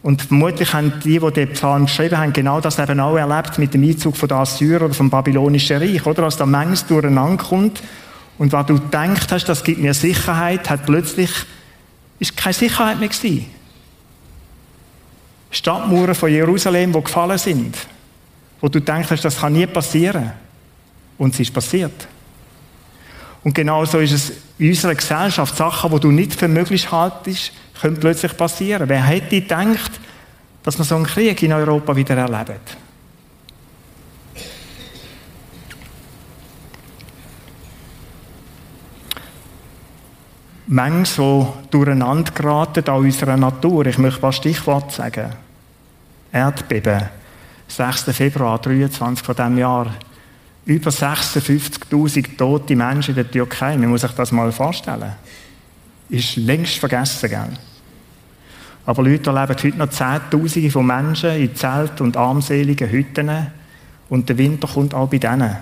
und 0.03 0.23
vermutlich 0.23 0.73
haben 0.73 0.95
die, 1.05 1.19
die 1.19 1.31
den 1.33 1.53
Psalm 1.53 1.87
geschrieben 1.87 2.17
haben, 2.17 2.33
genau 2.33 2.61
das 2.61 2.79
eben 2.79 3.01
auch 3.01 3.17
erlebt 3.17 3.59
mit 3.59 3.75
dem 3.75 3.83
Einzug 3.83 4.17
von 4.17 4.29
der 4.29 4.39
Assyrer 4.39 4.87
oder 4.87 4.95
vom 4.95 5.11
babylonischen 5.11 5.77
Reich, 5.77 6.07
oder? 6.07 6.25
Als 6.25 6.37
da 6.37 6.47
manches 6.47 6.87
durcheinander 6.87 7.43
kommt 7.43 7.83
und 8.39 8.53
was 8.53 8.67
du 8.67 8.79
denkst 8.79 9.27
hast, 9.31 9.45
das 9.49 9.63
gibt 9.63 9.81
mir 9.81 9.93
Sicherheit, 9.93 10.71
hat 10.71 10.87
plötzlich, 10.87 11.31
ist 12.19 12.37
keine 12.37 12.55
Sicherheit 12.55 12.99
mehr 12.99 13.09
gewesen. 13.09 13.47
Stadtmauern 15.51 16.15
von 16.15 16.31
Jerusalem, 16.31 16.93
die 16.93 17.03
gefallen 17.03 17.37
sind, 17.37 17.77
wo 18.61 18.69
du 18.69 18.81
denkst, 18.81 19.21
das 19.21 19.41
kann 19.41 19.53
nie 19.53 19.67
passieren. 19.67 20.33
Und 21.19 21.35
es 21.35 21.41
ist 21.41 21.53
passiert. 21.53 22.09
Und 23.43 23.55
genau 23.55 23.85
so 23.85 23.99
ist 23.99 24.13
es 24.13 24.33
in 24.59 24.69
unserer 24.69 24.95
Gesellschaft. 24.95 25.57
Sachen, 25.57 25.91
die 25.91 26.01
du 26.01 26.11
nicht 26.11 26.35
für 26.35 26.49
möglich 26.49 26.91
haltest, 26.93 27.53
können 27.81 27.99
plötzlich 27.99 28.37
passieren. 28.37 28.89
Wer 28.89 29.03
hätte 29.03 29.41
gedacht, 29.41 29.93
dass 30.63 30.77
man 30.77 30.87
so 30.87 30.97
einen 30.97 31.07
Krieg 31.07 31.43
in 31.43 31.53
Europa 31.53 31.97
wieder 31.97 32.17
erlebt? 32.17 32.77
Mengen 40.67 41.05
so 41.05 41.57
durcheinander 41.71 42.31
geraten 42.31 42.89
an 42.89 42.99
unserer 42.99 43.37
Natur. 43.37 43.87
Ich 43.87 43.99
möchte 43.99 44.25
ein 44.25 44.33
Stichwort 44.33 44.93
sagen. 44.93 45.33
Erdbeben. 46.31 47.09
6. 47.67 48.03
Februar 48.13 48.61
23 48.61 49.25
von 49.25 49.35
diesem 49.35 49.59
Jahr 49.59 49.93
über 50.67 50.91
56.000 50.91 52.37
tote 52.37 52.77
Menschen 52.77 53.11
in 53.11 53.17
der 53.17 53.31
Türkei. 53.31 53.77
Man 53.77 53.91
muss 53.91 54.03
sich 54.03 54.13
das 54.13 54.33
mal 54.33 54.53
vorstellen. 54.53 55.13
Ist 56.09 56.37
längst 56.37 56.79
vergessen, 56.79 57.31
gell? 57.31 57.59
Aber 58.87 59.03
Leute 59.03 59.31
erleben 59.31 59.57
heute 59.63 59.79
noch 59.79 59.91
Zehntausende 59.91 60.71
von 60.71 60.87
Menschen 60.87 61.31
in 61.31 61.55
Zelt- 61.55 62.01
und 62.01 62.17
armseligen 62.17 62.91
Hütten. 62.91 63.31
Und 64.09 64.29
der 64.29 64.39
Winter 64.39 64.67
kommt 64.67 64.95
auch 64.95 65.09
bei 65.09 65.19
denen. 65.19 65.57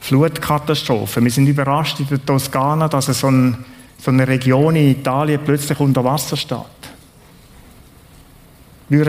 Flutkatastrophen. 0.00 1.24
Wir 1.24 1.30
sind 1.30 1.46
überrascht 1.46 2.00
in 2.00 2.08
der 2.08 2.24
Toskana, 2.24 2.88
dass 2.88 3.06
so, 3.06 3.28
ein, 3.30 3.64
so 3.98 4.10
eine 4.10 4.28
Region 4.28 4.76
in 4.76 4.90
Italien 4.90 5.40
plötzlich 5.42 5.80
unter 5.80 6.04
Wasser 6.04 6.36
steht. 6.36 6.58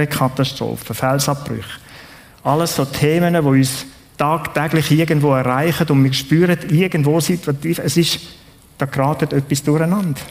Katastrophen, 0.09 0.95
Felsabbrüche. 0.95 1.84
Alles 2.45 2.75
so 2.75 2.85
Themen, 2.85 3.33
die 3.33 3.39
uns 3.39 3.87
tagtäglich 4.17 4.91
irgendwo 4.91 5.33
erreichen 5.33 5.87
und 5.89 6.03
wir 6.03 6.13
spüren 6.13 6.59
irgendwo 6.69 7.19
situativ, 7.19 7.79
es 7.79 7.97
ist, 7.97 8.19
da 8.77 8.85
geratet 8.85 9.33
etwas 9.33 9.63
durcheinander. 9.63 10.21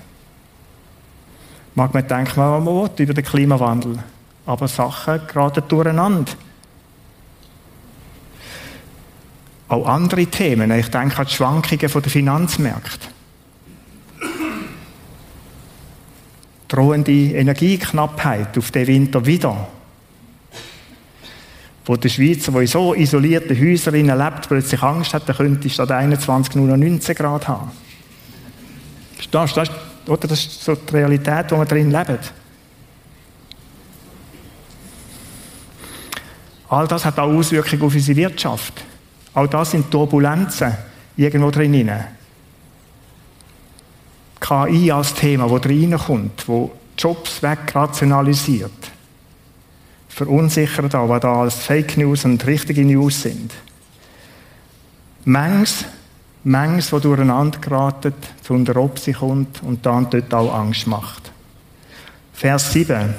Mag 1.74 1.92
man 1.92 2.06
denken, 2.06 2.36
was 2.36 2.62
man 2.62 2.66
will 2.66 2.90
über 2.98 3.14
den 3.14 3.24
Klimawandel, 3.24 3.98
aber 4.46 4.68
Sachen 4.68 5.26
geraten 5.26 5.64
durcheinander. 5.66 6.32
Auch 9.66 9.84
andere 9.84 10.26
Themen, 10.26 10.70
ich 10.70 10.88
denke 10.90 11.18
an 11.18 11.26
die 11.26 11.34
Schwankungen 11.34 11.78
der 11.80 11.88
Finanzmärkte. 11.90 13.08
Drohende 16.68 17.10
Energieknappheit 17.10 18.56
auf 18.56 18.70
den 18.70 18.86
Winter 18.86 19.26
wieder 19.26 19.66
wo 21.84 21.96
der 21.96 22.08
Schweizer, 22.08 22.52
der 22.52 22.62
in 22.62 22.66
so 22.66 22.94
isolierten 22.94 23.58
Häusern 23.58 23.94
lebt, 23.94 24.48
plötzlich 24.48 24.82
Angst 24.82 25.12
hat, 25.12 25.28
dann 25.28 25.36
könnte 25.36 25.68
statt 25.68 25.90
21 25.90 26.54
nur 26.56 26.68
noch 26.68 26.76
19 26.76 27.14
Grad 27.14 27.46
haben. 27.46 27.70
Du? 29.30 29.38
Das, 29.38 29.70
oder? 30.06 30.28
das 30.28 30.32
ist 30.32 30.64
so 30.64 30.74
die 30.74 30.96
Realität, 30.96 31.46
wo 31.50 31.58
wir 31.58 31.66
drin 31.66 31.90
leben. 31.90 32.18
All 36.68 36.88
das 36.88 37.04
hat 37.04 37.18
auch 37.18 37.30
Auswirkungen 37.30 37.82
auf 37.82 37.94
unsere 37.94 38.16
Wirtschaft. 38.16 38.84
Auch 39.34 39.46
das 39.46 39.72
sind 39.72 39.90
Turbulenzen 39.90 40.72
irgendwo 41.16 41.50
drin. 41.50 41.90
KI 44.40 44.90
als 44.90 45.14
Thema, 45.14 45.48
das 45.48 45.70
reinkommt, 45.70 46.48
wo 46.48 46.72
Jobs 46.96 47.42
wegrationalisiert 47.42 48.93
verunsichert 50.14 50.94
an, 50.94 51.08
was 51.08 51.20
da 51.20 51.40
als 51.40 51.54
Fake 51.56 51.96
News 51.96 52.24
und 52.24 52.46
richtige 52.46 52.84
News 52.84 53.22
sind. 53.22 53.52
Mengs, 55.24 55.84
Mengs, 56.44 56.90
die 56.90 57.00
durcheinander 57.00 57.58
geraten, 57.58 58.14
zu 58.42 58.54
unter 58.54 58.76
Obsi 58.76 59.12
kommt 59.12 59.62
und 59.64 59.84
dann 59.84 60.08
dort 60.10 60.32
auch 60.32 60.54
Angst 60.54 60.86
macht. 60.86 61.32
Vers 62.32 62.72
7. 62.72 63.14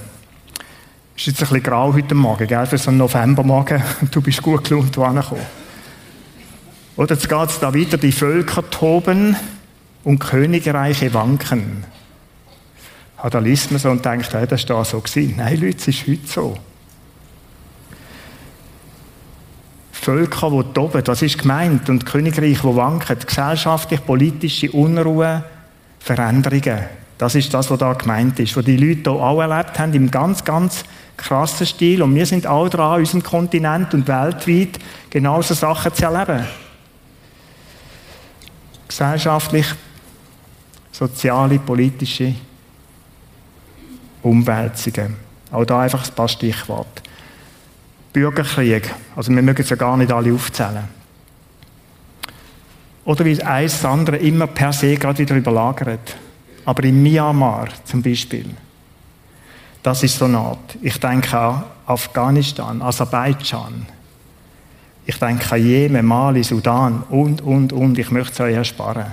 Ist 1.17 1.27
jetzt 1.27 1.41
ein 1.41 1.47
bisschen 1.47 1.63
grau 1.63 1.93
heute 1.93 2.15
Morgen, 2.15 2.47
gell, 2.47 2.65
für 2.65 2.77
so 2.77 2.89
einen 2.89 2.99
Novembermorgen. 2.99 3.83
Du 4.11 4.21
bist 4.21 4.41
gut 4.41 4.69
gelaunt 4.69 4.97
angekommen. 4.97 5.45
Oder 6.95 7.15
jetzt 7.15 7.27
geht 7.27 7.49
es 7.49 7.59
da 7.59 7.73
weiter, 7.73 7.97
die 7.97 8.13
Völker 8.13 8.69
toben 8.69 9.35
und 10.05 10.19
Königreiche 10.19 11.13
wanken. 11.13 11.83
Ja, 13.21 13.29
da 13.29 13.39
liest 13.39 13.71
man 13.71 13.81
so 13.81 13.89
und 13.89 14.05
denkt, 14.05 14.33
hey, 14.33 14.47
das 14.47 14.69
war 14.69 14.77
da 14.77 14.85
so. 14.85 15.01
Gewesen. 15.01 15.35
Nein, 15.37 15.59
Leute, 15.59 15.77
es 15.77 15.87
ist 15.89 16.07
heute 16.07 16.27
so. 16.27 16.57
Völker, 20.05 20.51
die 20.51 20.73
toben, 20.73 21.03
das 21.03 21.23
ist 21.23 21.39
gemeint, 21.39 21.89
und 21.89 22.05
Königreich, 22.05 22.61
die 22.61 22.75
wanken, 22.75 23.17
gesellschaftlich, 23.25 24.05
politische 24.05 24.71
Unruhe, 24.71 25.43
Veränderungen. 25.99 26.85
Das 27.17 27.33
ist 27.33 27.51
das, 27.51 27.71
was 27.71 27.79
da 27.79 27.91
gemeint 27.93 28.39
ist, 28.39 28.55
was 28.55 28.65
die 28.65 28.77
Leute 28.77 29.09
hier 29.09 29.19
auch 29.19 29.41
erlebt 29.41 29.79
haben, 29.79 29.95
im 29.95 30.11
ganz, 30.11 30.43
ganz 30.43 30.83
krassen 31.17 31.65
Stil. 31.65 32.03
Und 32.03 32.13
wir 32.13 32.27
sind 32.27 32.45
auch 32.45 32.69
dran, 32.69 32.99
unserem 32.99 33.23
Kontinent 33.23 33.95
und 33.95 34.07
weltweit 34.07 34.77
genauso 35.09 35.55
Sachen 35.55 35.91
zu 35.91 36.05
erleben. 36.05 36.45
Gesellschaftlich, 38.87 39.65
soziale, 40.91 41.57
politische 41.57 42.35
Umwälzungen. 44.21 45.15
Auch 45.51 45.65
da 45.65 45.79
einfach 45.79 46.07
ein 46.07 46.13
paar 46.13 46.27
Stichworte. 46.27 47.04
Bürgerkrieg. 48.15 48.89
Also 49.15 49.33
wir 49.35 49.41
mögen 49.41 49.61
es 49.61 49.69
ja 49.69 49.75
gar 49.75 49.97
nicht 49.97 50.11
alle 50.11 50.33
aufzählen. 50.33 50.87
Oder 53.03 53.25
wie 53.25 53.43
eins 53.43 53.73
das 53.73 53.85
andere 53.85 54.15
immer 54.17 54.47
per 54.47 54.71
se 54.71 54.95
gerade 54.95 55.19
wieder 55.19 55.35
überlagert. 55.35 56.15
Aber 56.63 56.83
in 56.85 57.03
Myanmar 57.03 57.67
zum 57.83 58.01
Beispiel, 58.01 58.49
das 59.83 60.01
ist 60.01 60.17
so 60.17 60.25
eine 60.25 60.39
Art. 60.39 60.77
Ich 60.81 60.97
denke 60.97 61.37
an 61.37 61.63
Afghanistan, 61.85 62.81
Aserbaidschan. 62.81 63.85
Ich 65.05 65.19
denke 65.19 65.53
an 65.53 65.61
Jemen, 65.61 66.05
Mali, 66.05 66.43
Sudan 66.43 67.03
und, 67.09 67.41
und, 67.41 67.73
und. 67.73 67.99
Ich 67.99 68.11
möchte 68.11 68.31
es 68.31 68.39
euch 68.39 68.55
ersparen. 68.55 69.11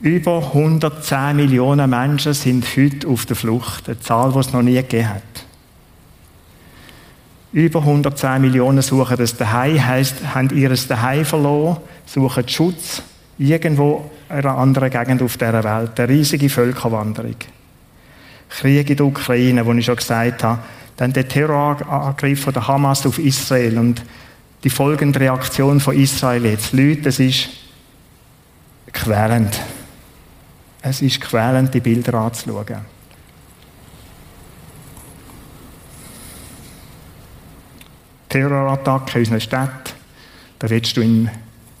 Über 0.00 0.38
110 0.38 1.36
Millionen 1.36 1.88
Menschen 1.88 2.34
sind 2.34 2.66
heute 2.76 3.06
auf 3.06 3.24
der 3.26 3.36
Flucht. 3.36 3.88
Eine 3.88 4.00
Zahl, 4.00 4.32
die 4.32 4.38
es 4.40 4.52
noch 4.52 4.60
nie 4.60 4.74
gegeben 4.74 5.08
hat. 5.08 5.43
Über 7.54 7.78
110 7.78 8.40
Millionen 8.40 8.82
suchen 8.82 9.16
das 9.16 9.36
Daheim, 9.36 9.86
heisst, 9.86 10.16
haben 10.34 10.50
ihres 10.50 10.88
Daheim 10.88 11.24
verloren, 11.24 11.76
suchen 12.04 12.48
Schutz 12.48 13.00
irgendwo 13.38 14.10
in 14.28 14.34
einer 14.34 14.58
anderen 14.58 14.90
Gegend 14.90 15.22
auf 15.22 15.36
dieser 15.36 15.62
Welt. 15.62 16.00
Eine 16.00 16.08
riesige 16.08 16.50
Völkerwanderung. 16.50 17.36
Krieg 18.48 18.90
in 18.90 18.96
der 18.96 19.06
Ukraine, 19.06 19.64
wo 19.64 19.72
ich 19.72 19.84
schon 19.84 19.94
gesagt 19.94 20.42
habe. 20.42 20.64
Dann 20.96 21.12
der 21.12 21.28
Terrorangriff 21.28 22.42
von 22.42 22.54
der 22.54 22.66
Hamas 22.66 23.06
auf 23.06 23.20
Israel 23.20 23.78
und 23.78 24.02
die 24.64 24.70
folgende 24.70 25.20
Reaktion 25.20 25.78
von 25.78 25.96
Israel 25.96 26.46
jetzt. 26.46 26.72
Leute, 26.72 27.10
es 27.10 27.20
ist 27.20 27.50
quälend. 28.92 29.60
Es 30.82 31.02
ist 31.02 31.20
quälend, 31.20 31.72
die 31.72 31.80
Bilder 31.80 32.14
anzuschauen. 32.14 32.93
Terrorattacke 38.34 39.20
in 39.20 39.20
unseren 39.20 39.40
Städten. 39.40 39.94
Da 40.58 40.68
willst 40.68 40.96
du 40.96 41.02
in 41.02 41.30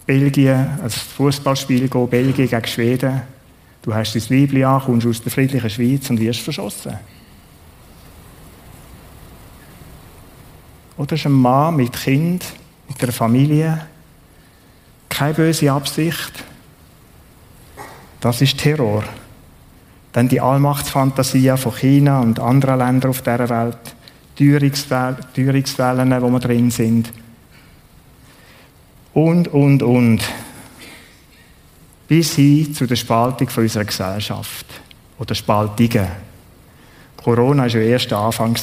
Belgien, 0.06 0.78
also 0.80 1.00
Fußballspiel 1.16 1.88
gehen, 1.88 2.08
Belgien 2.08 2.48
gegen 2.48 2.66
Schweden. 2.66 3.22
Du 3.82 3.92
hast 3.92 4.14
dein 4.14 4.22
Weibli 4.30 4.62
an, 4.62 4.80
kommst 4.80 5.04
aus 5.04 5.20
der 5.20 5.32
friedlichen 5.32 5.68
Schweiz 5.68 6.08
und 6.10 6.20
wirst 6.20 6.40
verschossen. 6.40 6.96
Oder 10.96 11.16
ist 11.16 11.26
ein 11.26 11.32
Mann 11.32 11.74
mit 11.74 11.92
Kind, 11.92 12.44
mit 12.88 13.02
einer 13.02 13.10
Familie, 13.10 13.86
keine 15.08 15.34
böse 15.34 15.72
Absicht. 15.72 16.44
Das 18.20 18.40
ist 18.40 18.58
Terror. 18.58 19.02
Dann 20.12 20.28
die 20.28 20.40
Allmachtsfantasie 20.40 21.56
von 21.56 21.74
China 21.74 22.20
und 22.20 22.38
anderen 22.38 22.78
Ländern 22.78 23.10
auf 23.10 23.22
dieser 23.22 23.48
Welt. 23.48 23.94
Teuerungswellen, 24.36 26.22
wo 26.22 26.30
wir 26.30 26.40
drin 26.40 26.70
sind. 26.70 27.12
Und, 29.12 29.48
und, 29.48 29.82
und. 29.82 30.20
Bis 32.08 32.34
hin 32.34 32.74
zu 32.74 32.86
der 32.86 32.96
Spaltung 32.96 33.48
von 33.48 33.62
unserer 33.62 33.84
Gesellschaft. 33.84 34.66
Oder 35.18 35.34
Spaltungen. 35.34 36.08
Corona 37.16 37.62
war 37.62 37.68
ja 37.68 37.80
erst 37.80 38.10
der 38.10 38.18
Anfang. 38.18 38.56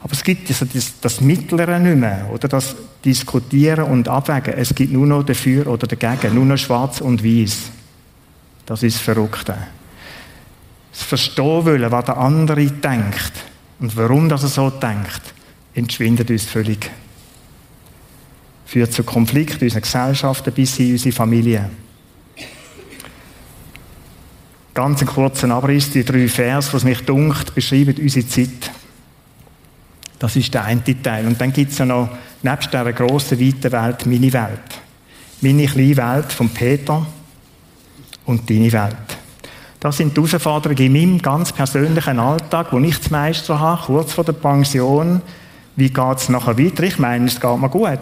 Aber 0.00 0.12
es 0.12 0.22
gibt 0.22 0.48
also 0.48 0.64
das, 0.64 1.00
das 1.00 1.20
Mittlere 1.20 1.78
nicht 1.78 1.96
mehr, 1.96 2.28
oder 2.32 2.48
das 2.48 2.76
Diskutieren 3.04 3.84
und 3.84 4.08
Abwägen. 4.08 4.54
Es 4.54 4.74
gibt 4.74 4.92
nur 4.92 5.06
noch 5.06 5.24
dafür 5.24 5.66
oder 5.66 5.86
dagegen, 5.86 6.34
nur 6.34 6.44
noch 6.44 6.58
schwarz 6.58 7.00
und 7.00 7.24
weiß. 7.24 7.70
Das 8.66 8.82
ist 8.82 8.96
das 8.96 9.02
Verrückte. 9.02 9.56
Das 10.92 11.02
Verstehen 11.02 11.64
wollen, 11.64 11.90
was 11.90 12.04
der 12.04 12.18
andere 12.18 12.66
denkt, 12.66 13.32
und 13.78 13.96
warum 13.96 14.28
das 14.28 14.42
er 14.42 14.48
so 14.48 14.70
denkt, 14.70 15.34
entschwindet 15.74 16.30
uns 16.30 16.44
völlig. 16.44 16.90
Führt 18.64 18.92
zu 18.92 19.04
Konflikten 19.04 19.60
in 19.60 19.66
unseren 19.66 19.82
Gesellschaften 19.82 20.52
bis 20.52 20.78
in 20.78 20.92
unsere 20.92 21.14
Familie. 21.14 21.70
Ganz 24.74 25.00
einen 25.00 25.08
kurzen 25.08 25.52
Abriss, 25.52 25.90
die 25.90 26.04
drei 26.04 26.28
Vers, 26.28 26.72
was 26.74 26.84
mich 26.84 27.00
dunkt, 27.02 27.54
beschreiben 27.54 27.94
unsere 27.98 28.26
Zeit. 28.26 28.70
Das 30.18 30.36
ist 30.36 30.52
der 30.52 30.64
eine 30.64 31.02
Teil. 31.02 31.26
Und 31.26 31.40
dann 31.40 31.52
gibt 31.52 31.72
es 31.72 31.78
ja 31.78 31.86
noch, 31.86 32.10
nebst 32.42 32.72
dieser 32.72 32.92
grossen, 32.92 33.40
weiten 33.40 33.72
Welt, 33.72 34.06
meine 34.06 34.32
Welt. 34.32 34.80
Meine 35.40 35.66
kleine 35.66 35.96
Welt 35.96 36.32
von 36.32 36.48
Peter 36.48 37.06
und 38.24 38.48
deine 38.48 38.72
Welt. 38.72 39.15
Das 39.80 39.98
sind 39.98 40.16
die 40.16 40.22
Herausforderungen 40.22 40.82
in 40.82 40.92
meinem 40.92 41.22
ganz 41.22 41.52
persönlichen 41.52 42.18
Alltag, 42.18 42.72
wo 42.72 42.78
ich 42.78 43.00
zu 43.00 43.10
meistern 43.12 43.60
habe, 43.60 43.82
kurz 43.84 44.12
vor 44.12 44.24
der 44.24 44.32
Pension. 44.32 45.20
Wie 45.76 45.90
geht 45.90 46.16
es 46.16 46.28
nachher 46.28 46.58
weiter? 46.58 46.82
Ich 46.84 46.98
meine, 46.98 47.26
es 47.26 47.40
geht 47.40 47.58
mir 47.58 47.68
gut. 47.68 47.98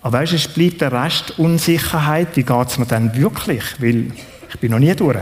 Aber 0.00 0.18
weißt, 0.18 0.32
es 0.32 0.48
bleibt 0.48 0.80
der 0.80 0.92
Rest 0.92 1.38
Unsicherheit. 1.38 2.28
Wie 2.36 2.42
geht 2.42 2.68
es 2.68 2.78
mir 2.78 2.86
dann 2.86 3.14
wirklich? 3.14 3.64
Weil 3.80 4.12
ich 4.48 4.58
bin 4.60 4.70
noch 4.70 4.78
nie 4.78 4.94
durch. 4.94 5.18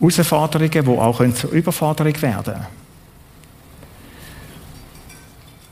Herausforderungen, 0.00 0.70
die 0.70 0.88
auch 0.88 1.34
zur 1.34 1.50
Überforderung 1.50 2.22
werden 2.22 2.44
können. 2.44 2.66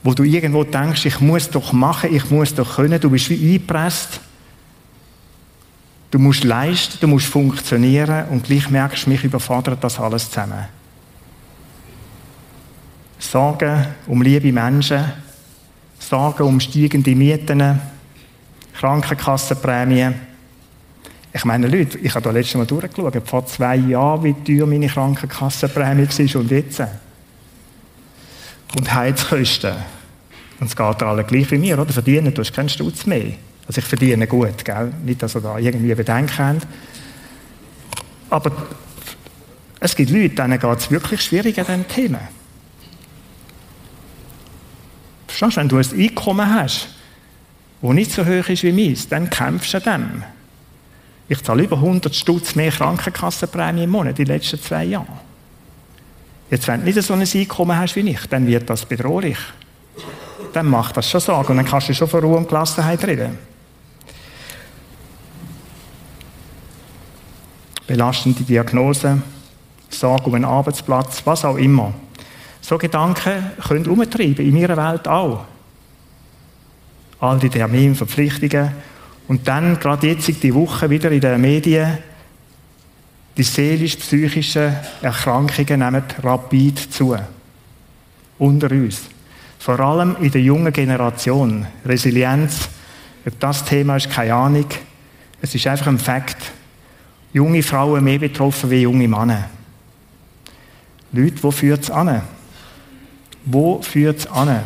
Wo 0.07 0.13
du 0.13 0.23
irgendwo 0.23 0.63
denkst, 0.63 1.05
ich 1.05 1.19
muss 1.19 1.49
doch 1.49 1.73
machen, 1.73 2.15
ich 2.15 2.31
muss 2.31 2.55
doch 2.55 2.77
können, 2.77 2.97
du 2.97 3.09
bist 3.09 3.29
wie 3.29 3.55
eingepresst. 3.55 4.21
Du 6.11 6.17
musst 6.17 6.45
leisten, 6.45 6.97
du 7.01 7.07
musst 7.07 7.25
funktionieren 7.25 8.29
und 8.29 8.45
gleich 8.45 8.69
merkst 8.69 9.05
du, 9.05 9.09
mich 9.09 9.25
überfordert 9.25 9.83
das 9.83 9.99
alles 9.99 10.29
zusammen. 10.29 10.65
Sorgen 13.19 13.85
um 14.05 14.21
liebe 14.21 14.53
Menschen, 14.53 15.11
Sorgen 15.99 16.43
um 16.43 16.61
steigende 16.61 17.13
Mieten, 17.13 17.77
Krankenkassenprämien. 18.79 20.15
Ich 21.33 21.43
meine, 21.43 21.67
Leute, 21.67 21.97
ich 21.97 22.15
habe 22.15 22.23
da 22.23 22.31
letztes 22.31 22.55
Mal 22.55 22.65
durchgeschaut, 22.65 23.27
vor 23.27 23.45
zwei 23.45 23.75
Jahren, 23.75 24.23
wie 24.23 24.33
teuer 24.35 24.67
meine 24.67 24.87
Krankenkassenprämie 24.87 26.07
war 26.07 26.39
und 26.39 26.49
jetzt. 26.51 26.81
Und 28.77 28.93
Heizkosten. 28.93 29.96
Und 30.59 30.67
es 30.67 30.75
geht 30.75 31.03
alle 31.03 31.23
gleich 31.23 31.51
wie 31.51 31.57
mir, 31.57 31.79
oder? 31.79 31.93
Verdienen 31.93 32.33
du 32.33 32.41
hast 32.41 32.53
keinen 32.53 32.69
Stutz 32.69 33.05
mehr. 33.05 33.33
Also 33.67 33.79
ich 33.79 33.85
verdiene 33.85 34.27
gut, 34.27 34.63
gell? 34.63 34.93
Nicht, 35.03 35.21
dass 35.21 35.35
ihr 35.35 35.41
da 35.41 35.57
irgendwie 35.57 35.93
Bedenken 35.93 36.37
habt. 36.37 36.67
Aber 38.29 38.51
es 39.79 39.95
gibt 39.95 40.09
Leute, 40.09 40.29
denen 40.29 40.59
geht 40.59 40.77
es 40.77 40.89
wirklich 40.89 41.21
schwierig 41.21 41.59
an 41.59 41.65
diesen 41.65 41.87
Themen. 41.87 42.19
Verstehst 45.27 45.57
du, 45.57 45.59
wenn 45.59 45.69
du 45.69 45.77
ein 45.77 46.01
Einkommen 46.01 46.49
hast, 46.49 46.87
das 47.81 47.91
nicht 47.91 48.11
so 48.11 48.25
hoch 48.25 48.49
ist 48.49 48.63
wie 48.63 48.71
meins, 48.71 49.07
dann 49.07 49.29
kämpfst 49.29 49.73
du 49.75 49.79
dem. 49.79 50.23
Ich 51.29 51.43
zahle 51.43 51.63
über 51.63 51.75
100 51.75 52.15
Stutz 52.15 52.55
mehr 52.55 52.71
Krankenkassenprämie 52.71 53.83
im 53.83 53.89
Monat 53.89 54.17
in 54.17 54.25
den 54.25 54.35
letzten 54.35 54.59
zwei 54.59 54.85
Jahren. 54.85 55.19
Jetzt, 56.49 56.67
wenn 56.67 56.79
du 56.79 56.85
nicht 56.85 57.01
so 57.01 57.13
ein 57.13 57.21
Einkommen 57.21 57.77
hast 57.77 57.95
wie 57.97 58.09
ich, 58.09 58.25
dann 58.27 58.47
wird 58.47 58.69
das 58.69 58.85
bedrohlich 58.85 59.37
dann 60.57 60.67
macht 60.67 60.97
das 60.97 61.09
schon 61.09 61.21
Sorge. 61.21 61.51
Und 61.51 61.57
dann 61.57 61.65
kannst 61.65 61.89
du 61.89 61.93
schon 61.93 62.07
von 62.07 62.19
Ruhe 62.21 62.37
und 62.37 62.47
Gelassenheit 62.47 63.03
reden. 63.05 63.37
Belastende 67.85 68.43
Diagnose, 68.43 69.21
Sorge 69.89 70.25
um 70.25 70.33
einen 70.33 70.45
Arbeitsplatz, 70.45 71.21
was 71.25 71.45
auch 71.45 71.57
immer. 71.57 71.93
So 72.59 72.77
Gedanken 72.77 73.51
können 73.65 73.87
umtreiben, 73.87 74.45
in 74.45 74.57
ihrer 74.57 74.75
Welt 74.75 75.07
auch. 75.07 75.45
All 77.19 77.39
die 77.39 77.49
Termine, 77.49 77.95
Verpflichtungen 77.95 78.71
Und 79.27 79.47
dann, 79.47 79.79
gerade 79.79 80.07
jetzt, 80.07 80.27
die 80.43 80.53
Woche 80.53 80.89
wieder 80.89 81.11
in 81.11 81.21
den 81.21 81.39
Medien, 81.39 81.99
die 83.37 83.43
seelisch-psychischen 83.43 84.75
Erkrankungen 85.01 85.79
nehmen 85.79 86.03
rapid 86.23 86.79
zu. 86.79 87.15
Unter 88.39 88.71
uns. 88.71 89.03
Vor 89.59 89.79
allem 89.79 90.15
in 90.21 90.31
der 90.31 90.41
jungen 90.41 90.71
Generation. 90.71 91.67
Resilienz, 91.85 92.69
ob 93.25 93.39
das 93.39 93.65
Thema 93.65 93.97
ist, 93.97 94.09
keine 94.09 94.33
Ahnung. 94.33 94.65
Es 95.41 95.53
ist 95.53 95.67
einfach 95.67 95.87
ein 95.87 95.99
Fakt. 95.99 96.37
Junge 97.33 97.61
Frauen 97.61 98.03
mehr 98.03 98.19
betroffen 98.19 98.69
wie 98.69 98.81
junge 98.81 99.07
Männer. 99.07 99.49
Leute, 101.11 101.41
wo 101.43 101.51
führt 101.51 101.83
es 101.83 101.91
an? 101.91 102.21
Wo 103.45 103.81
führt 103.81 104.19
es 104.19 104.27
an? 104.27 104.63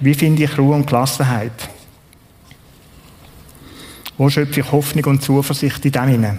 Wie 0.00 0.14
finde 0.14 0.44
ich 0.44 0.58
Ruhe 0.58 0.74
und 0.74 0.86
Gelassenheit? 0.86 1.52
Wo 4.16 4.28
schöpfe 4.28 4.60
ich 4.60 4.72
Hoffnung 4.72 5.04
und 5.04 5.22
Zuversicht 5.22 5.84
in 5.84 5.92
dem 5.92 6.08
hinein? 6.08 6.38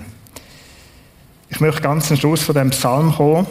Ich 1.50 1.60
möchte 1.60 1.82
ganz 1.82 2.12
am 2.12 2.18
Schluss 2.18 2.42
von 2.42 2.56
dem 2.56 2.70
Psalm 2.70 3.14
kommen. 3.14 3.48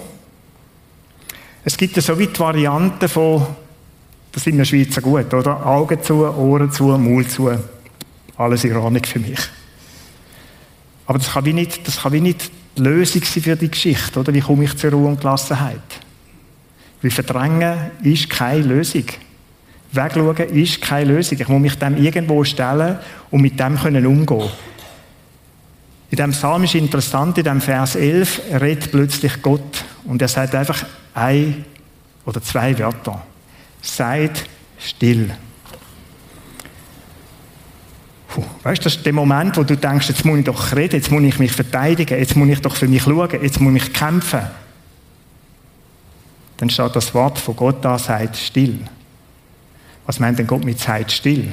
Es 1.65 1.77
gibt 1.77 1.97
ja 1.97 2.03
so 2.03 2.19
wie 2.19 2.27
die 2.27 2.39
Varianten 2.39 3.09
von, 3.09 3.47
das 4.33 4.45
sind 4.45 4.57
wir 4.57 4.65
Schweizer 4.65 5.03
gut, 5.03 5.33
oder? 5.35 5.67
Augen 5.67 6.03
zu, 6.03 6.25
Ohren 6.25 6.71
zu, 6.71 6.85
Mund 6.85 7.31
zu. 7.31 7.51
Alles 8.37 8.65
in 8.65 8.77
Ordnung 8.77 9.05
für 9.05 9.19
mich. 9.19 9.41
Aber 11.07 11.19
das 11.19 11.33
kann 11.33 11.45
wie 11.45 11.53
nicht, 11.53 11.87
das 11.87 12.03
kann 12.03 12.13
wie 12.13 12.21
nicht 12.21 12.51
die 12.77 12.83
Lösung 12.83 13.23
sein 13.23 13.43
für 13.43 13.57
die 13.57 13.71
Geschichte, 13.71 14.21
oder? 14.21 14.33
Wie 14.33 14.41
komme 14.41 14.65
ich 14.65 14.77
zur 14.77 14.93
Ruhe 14.93 15.09
und 15.09 15.21
Gelassenheit? 15.21 15.81
Weil 17.03 17.11
Verdrängen 17.11 17.91
ist 18.03 18.31
keine 18.31 18.63
Lösung. 18.63 19.05
Wegschauen 19.93 20.37
ist 20.37 20.81
keine 20.81 21.13
Lösung. 21.13 21.39
Ich 21.41 21.49
muss 21.49 21.61
mich 21.61 21.75
dem 21.77 21.97
irgendwo 21.97 22.45
stellen 22.45 22.99
und 23.31 23.43
mit 23.43 23.59
dem 23.59 23.77
können 23.77 24.07
umgehen. 24.07 24.49
In 26.11 26.17
dem 26.17 26.33
Psalm 26.33 26.65
ist 26.65 26.75
interessant, 26.75 27.39
in 27.39 27.45
dem 27.45 27.61
Vers 27.61 27.95
11 27.95 28.43
redet 28.61 28.91
plötzlich 28.91 29.41
Gott 29.43 29.85
und 30.05 30.21
er 30.21 30.29
sagt 30.29 30.55
einfach 30.55 30.85
ein 31.15 31.65
oder 32.25 32.43
zwei 32.43 32.77
Wörter. 32.79 33.23
Seid 33.81 34.45
still. 34.79 35.31
Puh, 38.29 38.45
weißt 38.65 38.81
du, 38.81 38.85
das 38.85 38.97
ist 38.97 39.07
der 39.07 39.13
Moment, 39.13 39.57
wo 39.57 39.63
du 39.63 39.77
denkst, 39.77 40.09
jetzt 40.09 40.25
muss 40.25 40.39
ich 40.39 40.45
doch 40.45 40.75
reden, 40.75 40.97
jetzt 40.97 41.11
muss 41.11 41.23
ich 41.23 41.39
mich 41.39 41.53
verteidigen, 41.53 42.19
jetzt 42.19 42.37
muss 42.37 42.49
ich 42.49 42.61
doch 42.61 42.75
für 42.75 42.89
mich 42.89 43.03
schauen, 43.03 43.29
jetzt 43.43 43.61
muss 43.61 43.75
ich 43.75 43.93
kämpfen. 43.93 44.43
Dann 46.57 46.71
steht 46.71 46.95
das 46.95 47.15
Wort 47.15 47.39
von 47.39 47.57
Gott 47.57 47.85
da, 47.85 47.99
seid 47.99 48.37
still. 48.37 48.81
Was 50.07 50.19
meint 50.19 50.39
denn 50.39 50.47
Gott 50.47 50.65
mit 50.65 50.81
seid 50.81 51.11
still? 51.11 51.53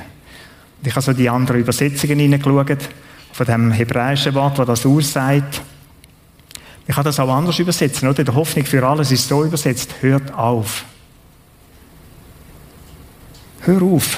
ich 0.83 0.91
habe 0.91 1.01
so 1.01 1.13
die 1.13 1.29
anderen 1.29 1.59
Übersetzungen 1.59 2.19
hineingeschaut, 2.19 2.89
von 3.37 3.45
dem 3.45 3.71
hebräischen 3.71 4.33
Wort, 4.33 4.57
das 4.57 4.65
das 4.65 4.85
aussagt. 4.87 5.61
Ich 6.87 6.95
kann 6.95 7.03
das 7.03 7.19
auch 7.19 7.29
anders 7.29 7.59
übersetzen, 7.59 8.09
oder? 8.09 8.23
Die 8.23 8.31
Hoffnung 8.31 8.65
für 8.65 8.83
alles 8.83 9.11
ist 9.11 9.27
so 9.27 9.43
übersetzt, 9.43 9.93
hört 10.01 10.33
auf. 10.33 10.85
Hör 13.59 13.83
auf. 13.83 14.17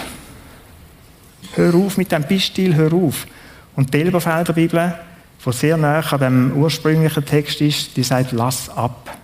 Hör 1.54 1.76
auf 1.76 1.98
mit 1.98 2.14
dem 2.14 2.24
Bissstil, 2.24 2.74
hör 2.76 2.94
auf. 2.94 3.28
Und 3.76 3.94
die 3.94 4.00
Elberfelder 4.00 4.54
Bibel, 4.54 4.98
die 5.46 5.52
sehr 5.52 5.76
nah 5.76 6.00
an 6.00 6.20
dem 6.22 6.54
ursprünglichen 6.54 7.26
Text 7.26 7.60
ist, 7.60 7.98
die 7.98 8.04
sagt, 8.04 8.32
lass 8.32 8.70
ab. 8.70 9.18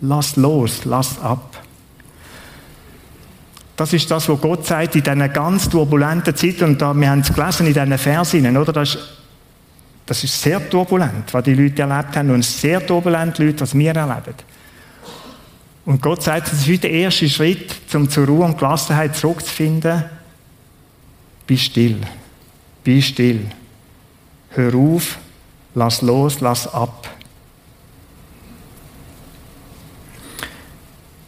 Lass 0.00 0.34
los, 0.34 0.84
lass 0.84 1.20
ab. 1.20 1.62
Das 3.76 3.92
ist 3.92 4.10
das, 4.10 4.28
was 4.28 4.40
Gott 4.40 4.66
sagt 4.66 4.96
in 4.96 5.02
diesen 5.02 5.32
ganz 5.32 5.68
turbulenten 5.68 6.34
Zeiten. 6.34 6.64
Und 6.64 6.82
da, 6.82 6.94
wir 6.94 7.10
haben 7.10 7.20
es 7.20 7.32
gelesen 7.32 7.66
in 7.66 7.74
diesen 7.74 7.98
Versen, 7.98 8.56
oder? 8.56 8.72
Das 8.72 8.94
ist, 8.94 8.98
das 10.06 10.24
ist 10.24 10.40
sehr 10.40 10.70
turbulent, 10.70 11.32
was 11.32 11.44
die 11.44 11.54
Leute 11.54 11.82
erlebt 11.82 12.16
haben. 12.16 12.30
Und 12.30 12.42
sehr 12.42 12.84
turbulent, 12.84 13.38
Leute, 13.38 13.60
was 13.60 13.74
wir 13.74 13.94
erleben. 13.94 14.34
Und 15.84 16.00
Gott 16.02 16.22
sagt, 16.22 16.48
das 16.48 16.60
ist 16.60 16.68
wie 16.68 16.78
der 16.78 16.90
erste 16.90 17.28
Schritt, 17.28 17.72
um 17.94 18.08
zur 18.08 18.26
Ruhe 18.26 18.44
und 18.46 18.58
Gelassenheit 18.58 19.14
zurückzufinden. 19.14 20.04
Bist 21.46 21.64
still. 21.64 21.98
Bist 22.82 23.08
still. 23.08 23.46
Hör 24.50 24.74
auf, 24.74 25.18
lass 25.74 26.02
los, 26.02 26.40
lass 26.40 26.66
ab. 26.72 27.08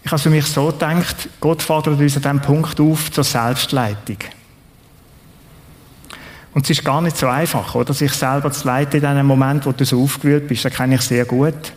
Ich 0.09 0.13
habe 0.13 0.23
für 0.23 0.31
mich 0.31 0.47
so 0.47 0.69
gedacht, 0.69 1.29
Gott 1.39 1.61
fordert 1.61 2.01
uns 2.01 2.17
an 2.17 2.23
diesem 2.23 2.41
Punkt 2.41 2.81
auf 2.81 3.13
zur 3.13 3.25
Selbstleitung. 3.25 4.17
Und 6.55 6.65
es 6.65 6.71
ist 6.71 6.83
gar 6.83 7.03
nicht 7.03 7.19
so 7.19 7.27
einfach, 7.27 7.75
oder? 7.75 7.93
Sich 7.93 8.15
selber 8.15 8.51
zu 8.51 8.67
leiten 8.67 9.01
in 9.01 9.05
einem 9.05 9.27
Moment, 9.27 9.67
wo 9.67 9.73
du 9.73 9.85
so 9.85 10.03
aufgewühlt 10.03 10.49
bist, 10.49 10.65
das 10.65 10.73
kenne 10.73 10.95
ich 10.95 11.03
sehr 11.03 11.27
gut. 11.27 11.75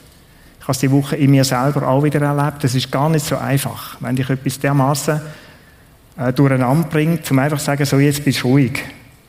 Ich 0.60 0.64
habe 0.64 0.72
es 0.72 0.80
die 0.80 0.90
Woche 0.90 1.18
in 1.18 1.30
mir 1.30 1.44
selber 1.44 1.86
auch 1.86 2.06
wieder 2.06 2.22
erlebt. 2.22 2.64
Das 2.64 2.74
ist 2.74 2.90
gar 2.90 3.10
nicht 3.10 3.26
so 3.26 3.36
einfach, 3.36 3.98
wenn 4.00 4.16
dich 4.16 4.30
etwas 4.30 4.58
dermaßen 4.60 5.20
äh, 6.18 6.32
durcheinander 6.32 6.88
bringt, 6.88 7.30
um 7.30 7.38
einfach 7.38 7.60
zu 7.60 7.66
sagen, 7.66 7.84
so 7.84 8.00
jetzt 8.00 8.24
bist 8.24 8.44
du 8.44 8.48
ruhig. 8.48 8.82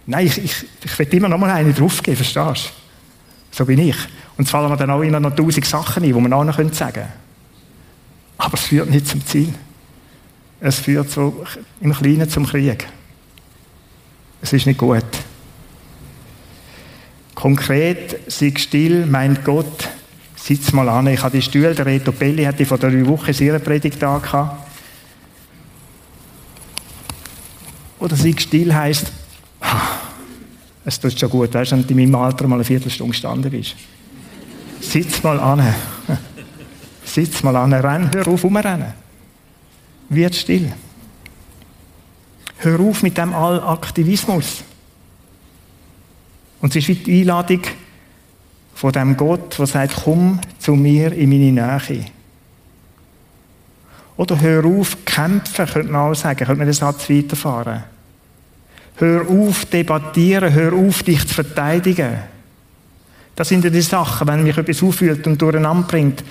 Nein, 0.06 0.26
ich, 0.26 0.44
ich, 0.44 0.64
ich 0.84 0.96
will 0.96 1.08
immer 1.14 1.28
noch 1.28 1.38
mal 1.38 1.50
eine 1.50 1.72
draufgeben, 1.72 2.18
verstehst 2.22 2.72
du? 3.50 3.56
So 3.56 3.64
bin 3.64 3.80
ich. 3.80 3.96
Und 4.36 4.44
es 4.44 4.50
fallen 4.52 4.70
mir 4.70 4.76
dann 4.76 4.90
auch 4.90 5.02
immer 5.02 5.18
noch 5.18 5.34
tausend 5.34 5.66
Sachen 5.66 6.04
ein, 6.04 6.12
die 6.12 6.20
man 6.20 6.32
auch 6.32 6.44
noch 6.44 6.56
sagen 6.56 6.92
können. 6.92 7.31
Aber 8.42 8.54
es 8.54 8.62
führt 8.62 8.90
nicht 8.90 9.06
zum 9.06 9.24
Ziel. 9.24 9.54
Es 10.58 10.80
führt 10.80 11.08
so 11.08 11.44
im 11.80 11.94
Kleinen 11.94 12.28
zum 12.28 12.44
Krieg. 12.44 12.88
Es 14.40 14.52
ist 14.52 14.66
nicht 14.66 14.78
gut. 14.78 15.04
Konkret, 17.36 18.18
sei 18.26 18.52
still, 18.56 19.06
meint 19.06 19.44
Gott, 19.44 19.88
sitz 20.34 20.72
mal 20.72 20.88
an. 20.88 21.06
Ich 21.06 21.22
habe 21.22 21.36
die 21.36 21.42
Stühle, 21.42 21.72
der 21.72 21.86
Reto 21.86 22.10
Belli 22.10 22.42
hatte 22.42 22.66
vor 22.66 22.78
drei 22.78 23.06
Wochen 23.06 23.32
ihre 23.38 23.60
Predigt 23.60 24.02
da. 24.02 24.58
Oder 28.00 28.16
sei 28.16 28.34
still 28.36 28.74
heisst, 28.74 29.12
es 30.84 30.98
tut 30.98 31.16
schon 31.16 31.30
gut, 31.30 31.54
weißt 31.54 31.70
du, 31.70 31.76
wenn 31.76 31.86
du 31.86 31.90
in 31.90 32.10
meinem 32.10 32.14
Alter 32.16 32.48
mal 32.48 32.56
eine 32.56 32.64
Viertelstunde 32.64 33.12
gestanden 33.12 33.52
bist. 33.52 33.76
Sitz 34.80 35.22
mal 35.22 35.38
an. 35.38 35.62
Sitz 37.12 37.42
mal 37.42 37.54
an, 37.56 37.74
renn, 37.74 38.10
hör 38.14 38.26
auf, 38.26 38.42
umrennen. 38.42 38.94
Wird 40.08 40.34
still. 40.34 40.72
Hör 42.56 42.80
auf 42.80 43.02
mit 43.02 43.18
dem 43.18 43.34
Allaktivismus. 43.34 44.64
Und 46.62 46.70
es 46.70 46.76
ist 46.76 46.88
wie 46.88 46.94
die 46.94 47.20
Einladung 47.20 47.60
von 48.74 48.92
dem 48.92 49.14
Gott, 49.14 49.58
der 49.58 49.66
sagt, 49.66 50.04
komm 50.04 50.40
zu 50.58 50.74
mir 50.74 51.12
in 51.12 51.28
meine 51.28 51.52
Nähe. 51.52 52.06
Oder 54.16 54.40
hör 54.40 54.64
auf, 54.64 55.04
kämpfen, 55.04 55.66
könnte 55.66 55.92
man 55.92 56.12
auch 56.12 56.14
sagen, 56.14 56.38
könnte 56.38 56.56
man 56.56 56.66
den 56.66 56.72
Satz 56.72 57.10
weiterfahren. 57.10 57.84
Hör 58.96 59.28
auf, 59.28 59.66
debattieren, 59.66 60.54
hör 60.54 60.72
auf, 60.72 61.02
dich 61.02 61.26
zu 61.26 61.34
verteidigen. 61.34 62.20
Das 63.36 63.48
sind 63.48 63.64
ja 63.64 63.70
die 63.70 63.82
Sachen, 63.82 64.28
wenn 64.28 64.44
mich 64.44 64.56
etwas 64.56 64.82
auffühlt 64.82 65.26
und 65.26 65.42
durcheinander 65.42 65.86
bringt, 65.86 66.24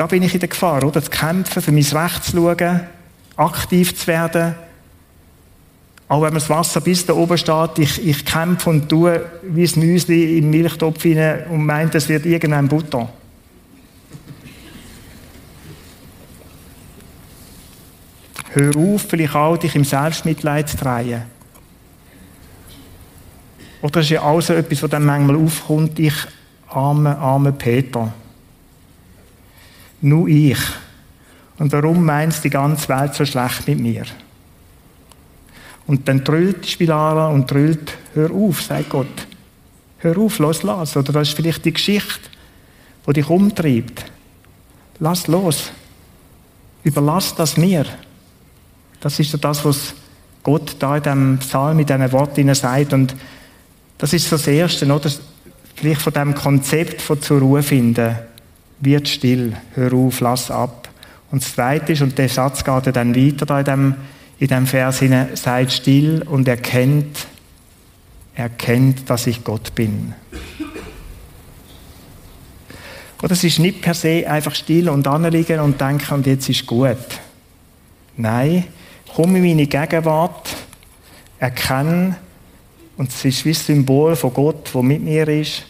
da 0.00 0.06
bin 0.06 0.22
ich 0.22 0.32
in 0.32 0.40
der 0.40 0.48
Gefahr, 0.48 0.82
oder? 0.82 1.02
Zu 1.02 1.10
kämpfen, 1.10 1.60
für 1.60 1.72
mein 1.72 1.82
Recht 1.84 2.24
zu 2.24 2.32
schauen, 2.32 2.80
aktiv 3.36 3.94
zu 3.94 4.06
werden. 4.06 4.54
Auch 6.08 6.22
wenn 6.22 6.32
mir 6.32 6.40
das 6.40 6.48
Wasser 6.48 6.80
bis 6.80 7.04
da 7.04 7.12
oben 7.12 7.36
steht, 7.36 7.78
ich, 7.78 8.06
ich 8.06 8.24
kämpfe 8.24 8.70
und 8.70 8.88
tue 8.88 9.26
wie 9.42 9.62
das 9.62 9.76
Müsli 9.76 10.38
im 10.38 10.48
Milchtopf 10.48 11.02
hinein 11.02 11.44
und 11.50 11.66
meint, 11.66 11.94
es 11.94 12.08
wird 12.08 12.24
irgendein 12.24 12.66
Butter. 12.66 13.10
Hör 18.54 18.76
auf, 18.78 19.02
vielleicht 19.02 19.34
auch 19.34 19.58
dich 19.58 19.76
im 19.76 19.84
Selbstmitleid 19.84 20.66
zu 20.70 20.78
drehen. 20.78 21.24
Oder 23.82 24.00
ist 24.00 24.08
ja 24.08 24.22
auch 24.22 24.40
so 24.40 24.54
etwas, 24.54 24.82
was 24.82 24.88
dann 24.88 25.04
manchmal 25.04 25.36
aufkommt, 25.36 25.98
ich 25.98 26.14
arme, 26.70 27.18
arme 27.18 27.52
Peter. 27.52 28.14
Nur 30.00 30.28
ich. 30.28 30.58
Und 31.58 31.72
warum 31.72 32.04
meinst 32.04 32.42
die 32.42 32.50
ganze 32.50 32.88
Welt 32.88 33.14
so 33.14 33.24
schlecht 33.24 33.68
mit 33.68 33.80
mir? 33.80 34.04
Und 35.86 36.08
dann 36.08 36.24
trüllt 36.24 36.66
Spilara 36.66 37.28
und 37.28 37.48
trüllt, 37.48 37.98
hör 38.14 38.30
auf, 38.30 38.62
sagt 38.62 38.88
Gott. 38.90 39.26
Hör 39.98 40.16
auf, 40.18 40.38
lass 40.38 40.62
los. 40.62 40.96
Oder 40.96 41.12
das 41.12 41.28
ist 41.28 41.36
vielleicht 41.36 41.64
die 41.64 41.72
Geschichte, 41.72 42.30
die 43.06 43.12
dich 43.12 43.28
umtreibt. 43.28 44.04
Lass 45.00 45.26
los. 45.26 45.70
Überlass 46.82 47.34
das 47.34 47.56
mir. 47.56 47.84
Das 49.00 49.18
ist 49.18 49.32
ja 49.32 49.38
das, 49.38 49.64
was 49.64 49.94
Gott 50.42 50.76
da 50.78 50.96
in 50.96 51.02
diesem 51.02 51.38
Psalm, 51.38 51.76
mit 51.76 51.90
diesen 51.90 52.12
Worten 52.12 52.54
sagt. 52.54 52.94
Und 52.94 53.14
das 53.98 54.14
ist 54.14 54.30
so 54.30 54.36
das 54.36 54.46
Erste, 54.46 54.86
oder? 54.86 55.10
Vielleicht 55.74 56.00
von 56.00 56.12
dem 56.12 56.34
Konzept 56.34 57.02
von 57.02 57.20
zur 57.20 57.40
Ruhe 57.40 57.62
finden 57.62 58.16
wird 58.80 59.08
still, 59.08 59.56
hör 59.74 59.92
auf, 59.92 60.20
lass 60.20 60.50
ab. 60.50 60.88
Und 61.30 61.42
das 61.42 61.54
Zweite 61.54 61.92
ist, 61.92 62.02
und 62.02 62.18
der 62.18 62.28
Satz 62.28 62.64
geht 62.64 62.96
dann 62.96 63.14
weiter 63.14 63.46
da 63.46 63.60
in 63.60 63.64
dem, 63.64 63.94
in 64.38 64.48
dem 64.48 64.66
Vers 64.66 64.98
hinein, 64.98 65.28
seid 65.34 65.72
still 65.72 66.22
und 66.22 66.48
erkennt, 66.48 67.26
erkennt, 68.34 69.08
dass 69.08 69.26
ich 69.26 69.44
Gott 69.44 69.74
bin. 69.74 70.14
Oder 73.22 73.32
es 73.32 73.44
ist 73.44 73.58
nicht 73.58 73.82
per 73.82 73.94
se 73.94 74.24
einfach 74.26 74.54
still 74.54 74.88
und 74.88 75.06
anliegen 75.06 75.60
und 75.60 75.80
denken, 75.80 76.14
und 76.14 76.26
jetzt 76.26 76.48
ist 76.48 76.66
gut. 76.66 76.96
Nein, 78.16 78.64
komm 79.14 79.36
in 79.36 79.42
meine 79.42 79.66
Gegenwart, 79.66 80.48
erkenne, 81.38 82.16
und 82.96 83.10
es 83.10 83.24
ist 83.24 83.44
wie 83.44 83.52
das 83.52 83.64
Symbol 83.64 84.16
von 84.16 84.34
Gott, 84.34 84.70
wo 84.74 84.82
mit 84.82 85.02
mir 85.02 85.26
ist, 85.28 85.64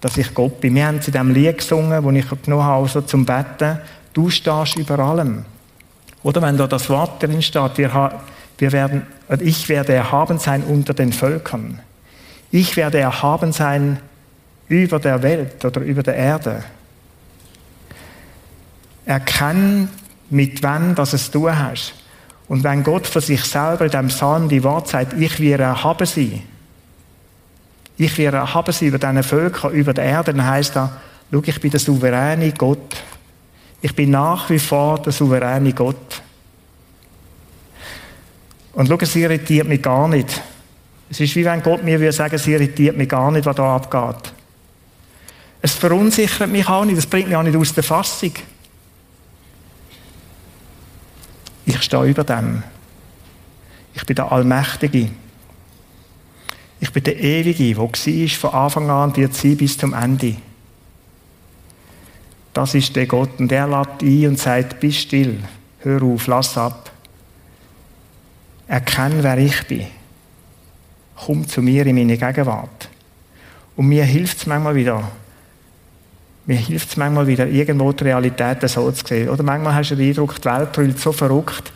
dass 0.00 0.16
ich 0.16 0.34
Gott 0.34 0.60
bin. 0.60 0.74
Wir 0.74 0.86
haben 0.86 1.02
zu 1.02 1.10
dem 1.10 1.32
Lied 1.32 1.58
gesungen, 1.58 2.04
das 2.04 2.24
ich 2.24 2.42
genommen 2.42 2.64
habe, 2.64 2.82
also 2.82 3.00
zum 3.02 3.26
Betten, 3.26 3.78
du 4.12 4.30
stehst 4.30 4.76
über 4.76 4.98
allem. 4.98 5.44
Oder 6.22 6.42
wenn 6.42 6.56
da 6.56 6.66
das 6.66 6.88
Wort 6.88 7.22
drin 7.22 7.42
steht, 7.42 7.78
wir, 7.78 8.20
wir 8.58 8.72
werden, 8.72 9.06
ich 9.40 9.68
werde 9.68 9.92
erhaben 9.92 10.38
sein 10.38 10.62
unter 10.62 10.94
den 10.94 11.12
Völkern. 11.12 11.80
Ich 12.50 12.76
werde 12.76 12.98
erhaben 12.98 13.52
sein 13.52 13.98
über 14.68 14.98
der 14.98 15.22
Welt 15.22 15.64
oder 15.64 15.80
über 15.80 16.02
der 16.02 16.16
Erde. 16.16 16.64
Erkenn, 19.06 19.88
mit 20.30 20.62
wem 20.62 20.94
das 20.94 21.12
es 21.12 21.30
du 21.30 21.50
hast. 21.50 21.94
Und 22.48 22.64
wenn 22.64 22.82
Gott 22.82 23.06
für 23.06 23.20
sich 23.20 23.44
selber 23.44 23.84
in 23.84 23.90
diesem 23.90 24.08
Psalm 24.08 24.48
die 24.48 24.62
Wort 24.62 24.88
sagt, 24.88 25.14
ich 25.14 25.40
werde 25.40 25.64
erhaben 25.64 26.06
sein, 26.06 26.42
ich 28.04 28.16
werde 28.16 28.38
erhaben 28.38 28.72
sein 28.72 28.88
über 28.88 28.98
diese 28.98 29.22
Völker, 29.22 29.68
über 29.70 29.92
die 29.92 30.00
Erde, 30.00 30.32
dann 30.32 30.46
heisst 30.46 30.74
das, 30.74 30.88
schau, 31.30 31.42
ich 31.44 31.60
bin 31.60 31.70
der 31.70 31.80
souveräne 31.80 32.52
Gott. 32.52 32.96
Ich 33.82 33.94
bin 33.94 34.10
nach 34.10 34.48
wie 34.48 34.58
vor 34.58 35.02
der 35.02 35.12
souveräne 35.12 35.74
Gott. 35.74 36.22
Und 38.72 38.88
schau, 38.88 38.96
es 38.98 39.14
irritiert 39.16 39.68
mich 39.68 39.82
gar 39.82 40.08
nicht. 40.08 40.40
Es 41.10 41.20
ist 41.20 41.36
wie 41.36 41.44
wenn 41.44 41.62
Gott 41.62 41.82
mir 41.84 42.00
würde 42.00 42.12
sagen, 42.12 42.36
es 42.36 42.46
irritiert 42.46 42.96
mich 42.96 43.08
gar 43.08 43.30
nicht, 43.30 43.44
was 43.44 43.56
da 43.56 43.76
abgeht. 43.76 44.32
Es 45.60 45.74
verunsichert 45.74 46.48
mich 46.48 46.66
auch 46.68 46.86
nicht, 46.86 46.96
es 46.96 47.06
bringt 47.06 47.28
mich 47.28 47.36
auch 47.36 47.42
nicht 47.42 47.56
aus 47.56 47.74
der 47.74 47.82
Fassung. 47.82 48.32
Ich 51.66 51.82
stehe 51.82 52.04
über 52.04 52.24
dem. 52.24 52.62
Ich 53.92 54.06
bin 54.06 54.16
der 54.16 54.32
Allmächtige. 54.32 55.10
Ich 56.80 56.90
bin 56.92 57.04
der 57.04 57.20
Ewige, 57.20 57.74
der 57.74 57.82
war 57.82 57.90
von 57.90 58.50
Anfang 58.50 58.90
an 58.90 59.16
wird 59.16 59.34
sein 59.34 59.56
bis 59.56 59.76
zum 59.76 59.92
Ende. 59.92 60.36
Das 62.54 62.74
ist 62.74 62.96
der 62.96 63.06
Gott 63.06 63.38
und 63.38 63.52
er 63.52 63.68
lädt 63.68 64.02
ein 64.02 64.28
und 64.28 64.38
sagt, 64.38 64.80
bist 64.80 64.98
still, 64.98 65.38
hör 65.80 66.02
auf, 66.02 66.26
lass 66.26 66.56
ab. 66.56 66.90
Erkenn, 68.66 69.22
wer 69.22 69.38
ich 69.38 69.66
bin. 69.66 69.86
Komm 71.14 71.46
zu 71.46 71.60
mir 71.60 71.86
in 71.86 71.96
meine 71.96 72.16
Gegenwart. 72.16 72.88
Und 73.76 73.88
mir 73.88 74.04
hilft 74.04 74.38
es 74.38 74.46
manchmal 74.46 74.74
wieder, 74.74 75.10
mir 76.46 76.56
hilft 76.56 76.90
es 76.90 76.96
manchmal 76.96 77.26
wieder, 77.26 77.46
irgendwo 77.46 77.92
die 77.92 78.04
Realität 78.04 78.68
so 78.68 78.90
zu 78.90 79.06
sehen. 79.06 79.28
Oder 79.28 79.42
manchmal 79.42 79.74
hast 79.74 79.90
du 79.90 79.96
den 79.96 80.08
Eindruck, 80.08 80.40
die 80.40 80.46
Welt 80.46 80.72
brüllt 80.72 80.98
so 80.98 81.12
verrückt. 81.12 81.72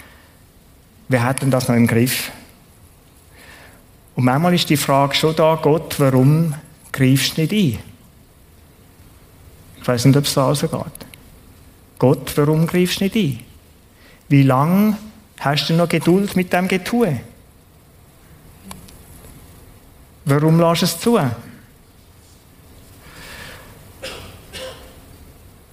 Wer 1.09 1.23
hat 1.23 1.43
denn 1.43 1.51
das 1.51 1.69
noch 1.69 1.77
im 1.77 1.87
Griff? 1.87 2.33
Und 4.16 4.24
manchmal 4.24 4.55
ist 4.55 4.70
die 4.70 4.77
Frage 4.77 5.14
schon 5.14 5.35
da, 5.35 5.59
Gott, 5.61 5.98
warum 5.98 6.55
greifst 6.92 7.37
du 7.37 7.42
nicht 7.42 7.53
ein? 7.53 7.79
Ich 9.81 9.88
weiß 9.88 10.05
nicht, 10.05 10.16
ob 10.16 10.24
es 10.24 10.35
da 10.35 10.55
so 10.55 10.68
geht. 10.68 11.07
Gott, 11.98 12.33
warum 12.37 12.66
greifst 12.66 13.00
du 13.00 13.05
nicht 13.05 13.16
ein? 13.16 13.40
Wie 14.29 14.42
lange 14.42 14.96
hast 15.40 15.68
du 15.68 15.74
noch 15.74 15.88
Geduld 15.88 16.37
mit 16.37 16.53
dem 16.53 16.68
Getue? 16.68 17.20
Warum 20.24 20.59
lässt 20.59 20.83
du 20.83 20.87
es 20.87 21.00
zu? 21.00 21.20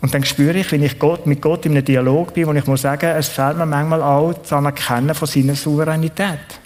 Und 0.02 0.14
dann 0.14 0.26
spüre 0.26 0.58
ich, 0.58 0.72
wenn 0.72 0.82
ich 0.82 0.98
Gott, 0.98 1.28
mit 1.28 1.42
Gott 1.42 1.66
in 1.68 1.74
einem 1.74 1.86
Dialog 1.86 2.34
bin, 2.34 2.48
wo 2.48 2.54
ich 2.54 2.66
muss 2.66 2.82
sagen, 2.82 3.06
es 3.06 3.30
fehlt 3.30 3.58
mir 3.58 3.68
manchmal 3.68 4.02
auch 4.02 4.34
das 4.34 4.52
Anerkennen 4.52 5.14
von 5.14 5.28
seiner 5.28 5.56
Souveränität. 5.56 6.61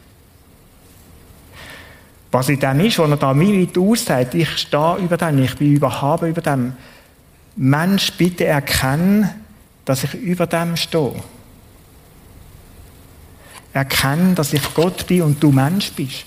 Was 2.36 2.50
in 2.50 2.60
dem 2.60 2.82
ist, 2.82 3.00
wo 3.00 3.04
er 3.04 3.16
da 3.16 3.34
mir 3.34 3.62
weit 3.62 3.78
aussagt, 3.78 4.34
ich 4.34 4.58
stehe 4.58 4.98
über 4.98 5.16
dem, 5.16 5.42
ich 5.42 5.56
bin 5.56 5.74
überhaben 5.74 6.28
über 6.28 6.42
dem. 6.42 6.74
Mensch, 7.56 8.12
bitte 8.12 8.44
erkenne, 8.44 9.34
dass 9.86 10.04
ich 10.04 10.14
über 10.16 10.46
dem 10.46 10.76
stehe. 10.76 11.14
Erkenne, 13.72 14.34
dass 14.36 14.52
ich 14.52 14.74
Gott 14.74 15.08
bin 15.08 15.22
und 15.22 15.42
du 15.42 15.50
Mensch 15.54 15.94
bist. 15.94 16.26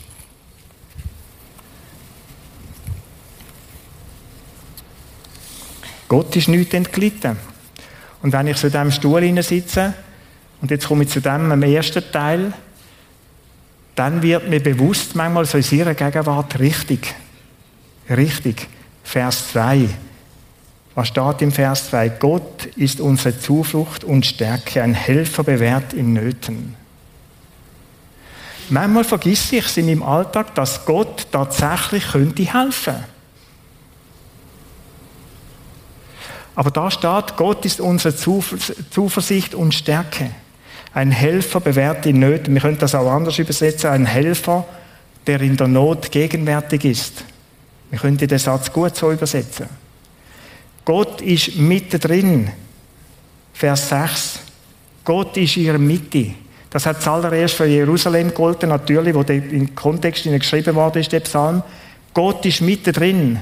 Gott 6.08 6.34
ist 6.36 6.48
nichts 6.48 6.72
entglitten. 6.72 7.36
Und 8.22 8.32
wenn 8.32 8.46
ich 8.46 8.56
zu 8.56 8.70
diesem 8.70 8.92
Stuhl 8.92 9.42
sitze, 9.42 9.92
und 10.62 10.70
jetzt 10.70 10.88
komme 10.88 11.04
ich 11.04 11.10
zu 11.10 11.20
dem 11.20 11.52
am 11.52 11.62
ersten 11.62 12.02
Teil, 12.10 12.54
dann 13.98 14.22
wird 14.22 14.48
mir 14.48 14.62
bewusst 14.62 15.16
manchmal 15.16 15.44
so 15.44 15.58
in 15.58 15.78
ihrer 15.78 15.94
Gegenwart 15.94 16.58
richtig. 16.58 17.14
Richtig. 18.08 18.68
Vers 19.02 19.48
2. 19.52 19.88
Was 20.94 21.08
steht 21.08 21.42
im 21.42 21.52
Vers 21.52 21.88
2? 21.90 22.08
Gott 22.10 22.66
ist 22.76 23.00
unsere 23.00 23.38
Zuflucht 23.38 24.04
und 24.04 24.24
Stärke, 24.24 24.82
ein 24.82 24.94
Helfer 24.94 25.42
bewährt 25.42 25.92
in 25.94 26.12
Nöten. 26.12 26.76
Manchmal 28.68 29.04
vergesse 29.04 29.56
ich 29.56 29.66
es 29.66 29.76
in 29.76 29.86
meinem 29.86 30.02
Alltag, 30.02 30.54
dass 30.54 30.84
Gott 30.84 31.26
tatsächlich 31.32 32.08
könnte 32.12 32.42
helfen 32.44 32.94
könnte. 32.94 33.04
Aber 36.54 36.70
da 36.70 36.90
steht, 36.90 37.36
Gott 37.36 37.64
ist 37.64 37.80
unsere 37.80 38.14
Zuversicht 38.14 39.54
und 39.54 39.74
Stärke. 39.74 40.30
Ein 40.94 41.10
Helfer 41.10 41.60
bewährt 41.60 42.06
in 42.06 42.18
Nöten. 42.18 42.54
Wir 42.54 42.60
können 42.60 42.78
das 42.78 42.94
auch 42.94 43.10
anders 43.10 43.38
übersetzen. 43.38 43.90
Ein 43.90 44.06
Helfer, 44.06 44.66
der 45.26 45.40
in 45.40 45.56
der 45.56 45.68
Not 45.68 46.10
gegenwärtig 46.10 46.84
ist. 46.84 47.24
Wir 47.90 47.98
können 47.98 48.16
den 48.16 48.38
Satz 48.38 48.72
gut 48.72 48.96
so 48.96 49.12
übersetzen. 49.12 49.66
Gott 50.84 51.20
ist 51.20 51.56
mittendrin. 51.56 52.50
Vers 53.52 53.88
6. 53.88 54.40
Gott 55.04 55.36
ist 55.36 55.56
in 55.56 55.64
ihrer 55.64 55.78
Mitte. 55.78 56.32
Das 56.70 56.86
hat 56.86 57.02
zuallererst 57.02 57.54
für 57.54 57.66
Jerusalem 57.66 58.28
gegolten, 58.28 58.68
natürlich, 58.68 59.14
wo 59.14 59.22
der 59.22 59.36
im 59.36 59.74
Kontext 59.74 60.24
geschrieben 60.24 60.74
worden 60.74 61.00
ist, 61.00 61.12
der 61.12 61.20
Psalm. 61.20 61.62
Gott 62.12 62.44
ist 62.44 62.60
mittendrin. 62.60 63.40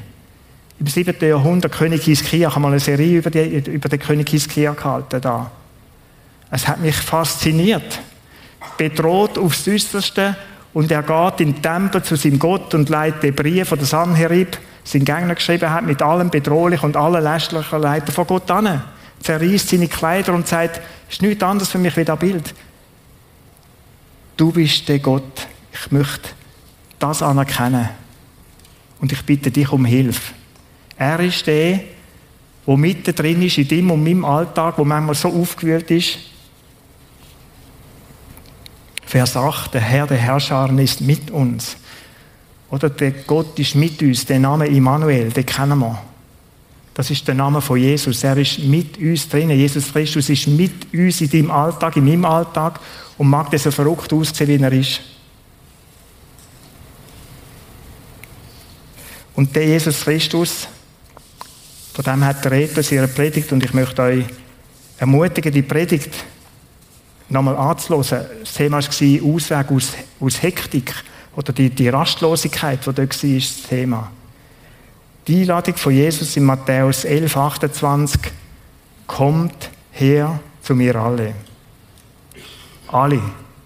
Im 0.79 0.87
7. 0.87 1.15
Jahrhundert, 1.21 1.73
König 1.73 2.05
Hiskia, 2.05 2.49
ich 2.49 2.55
habe 2.55 2.61
mal 2.61 2.69
eine 2.69 2.81
Serie 2.81 3.19
über, 3.19 3.31
die, 3.31 3.41
über 3.41 3.89
den 3.89 3.99
König 3.99 4.29
Hiskia 4.29 4.75
gehalten. 4.75 5.21
Da. 5.21 5.51
Es 6.51 6.67
hat 6.69 6.81
mich 6.81 6.97
fasziniert. 6.97 8.01
Bedroht 8.77 9.39
aufs 9.39 9.67
Äußerste 9.67 10.37
und 10.75 10.91
er 10.91 11.03
geht 11.03 11.41
in 11.41 11.55
den 11.55 11.63
Tempel 11.63 12.03
zu 12.03 12.17
seinem 12.17 12.39
Gott 12.39 12.75
und 12.75 12.89
leitet 12.89 13.23
den 13.23 13.35
Brief 13.35 13.69
von 13.69 13.79
der 13.79 13.87
Sanherib, 13.87 14.59
sein 14.85 15.05
Gegner 15.05 15.35
geschrieben 15.35 15.71
hat, 15.71 15.85
mit 15.85 16.03
allem 16.03 16.31
bedrohlich 16.31 16.83
und 16.83 16.97
allen 16.97 17.23
lästlichen 17.23 17.83
Leuten 17.83 18.13
vor 18.13 18.27
Gott 18.27 18.51
an. 18.51 18.83
Zerreißt 19.23 19.71
seine 19.71 19.89
Kleider 19.89 20.35
und 20.35 20.47
sagt, 20.47 20.81
es 21.09 21.15
ist 21.15 21.23
nichts 21.23 21.43
anderes 21.43 21.71
für 21.71 21.79
mich 21.79 21.97
wie 21.97 22.05
das 22.05 22.19
Bild. 22.19 22.55
Du 24.37 24.53
bist 24.53 24.89
der 24.89 24.99
Gott. 24.99 25.47
Ich 25.73 25.91
möchte 25.91 26.29
das 26.99 27.23
anerkennen. 27.23 27.89
Und 29.01 29.13
ich 29.13 29.23
bitte 29.23 29.51
dich 29.51 29.71
um 29.73 29.85
Hilfe. 29.85 30.35
Er 30.99 31.21
ist 31.21 31.47
der, 31.47 31.81
der 32.67 32.77
mittendrin 32.77 33.43
ist 33.43 33.59
in 33.59 33.69
deinem 33.69 33.91
und 33.93 34.05
meinem 34.05 34.25
Alltag, 34.25 34.75
wo 34.77 34.85
manchmal 34.85 35.15
so 35.15 35.29
aufgewühlt 35.29 35.91
ist. 35.91 36.19
Vers 39.07 39.37
8, 39.37 39.73
der 39.73 39.81
Herr 39.81 40.07
der 40.07 40.17
Herrscher 40.17 40.69
ist 40.79 41.01
mit 41.01 41.31
uns. 41.31 41.77
Oder 42.71 42.91
der 42.91 43.13
Gott 43.13 43.59
ist 43.59 43.77
mit 43.77 44.03
uns, 44.03 44.27
der 44.27 44.41
Name 44.41 44.67
Immanuel, 44.67 45.31
den 45.31 45.47
kennen 45.47 45.79
wir. 45.79 46.03
Das 46.93 47.11
ist 47.11 47.29
der 47.29 47.35
Name 47.35 47.61
von 47.61 47.79
Jesus. 47.79 48.25
Er 48.25 48.37
ist 48.39 48.59
mit 48.59 48.99
uns 48.99 49.29
drinnen. 49.29 49.57
Jesus 49.57 49.93
Christus 49.93 50.29
ist 50.29 50.49
mit 50.49 50.93
uns 50.93 51.21
in 51.21 51.31
deinem 51.31 51.51
Alltag, 51.51 51.97
in 51.97 52.05
meinem 52.05 52.25
Alltag 52.25 52.81
und 53.19 53.29
mag 53.29 53.51
das 53.51 53.63
so 53.63 53.71
verrückt 53.71 54.13
aussehen, 54.13 54.49
wie 54.49 54.65
er 54.65 54.73
ist. 54.73 55.01
Und 59.35 59.55
der 59.55 59.67
Jesus 59.67 60.01
Christus, 60.01 60.67
von 61.93 62.05
dem 62.05 62.25
hat 62.25 62.43
der 62.45 62.53
Retus 62.53 62.91
ihre 62.91 63.09
Predigt 63.09 63.53
und 63.53 63.63
ich 63.63 63.75
möchte 63.75 64.03
euch 64.03 64.25
ermutigen, 64.99 65.53
die 65.53 65.63
Predigt 65.63 66.15
nochmal 67.29 67.57
anzuhören. 67.57 68.27
Das 68.41 68.55
Thema 68.55 68.81
war 68.83 69.35
Ausweg 69.35 69.71
aus, 69.71 69.93
aus 70.21 70.43
Hektik 70.43 70.95
oder 71.35 71.53
die, 71.53 71.71
die 71.71 71.89
Rastlosigkeit, 71.89 72.81
die 72.81 72.93
dort 72.93 72.99
war, 72.99 73.35
das 73.35 73.63
Thema. 73.69 74.11
Die 75.27 75.41
Einladung 75.41 75.75
von 75.75 75.93
Jesus 75.93 76.37
in 76.37 76.45
Matthäus 76.45 77.05
11, 77.05 77.37
28 77.37 78.21
kommt 79.07 79.71
her 79.91 80.39
zu 80.63 80.75
mir 80.75 80.95
alle. 80.97 81.35
Alle. 82.89 83.21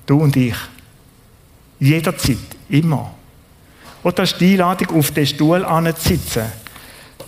Du 0.06 0.18
und 0.18 0.34
ich. 0.36 0.56
Jederzeit, 1.78 2.38
immer. 2.68 3.14
Oder 4.02 4.22
ist 4.22 4.40
die 4.40 4.52
Einladung, 4.52 4.98
auf 4.98 5.10
den 5.10 5.26
Stuhl 5.26 5.64
anzusitzen. 5.64 6.44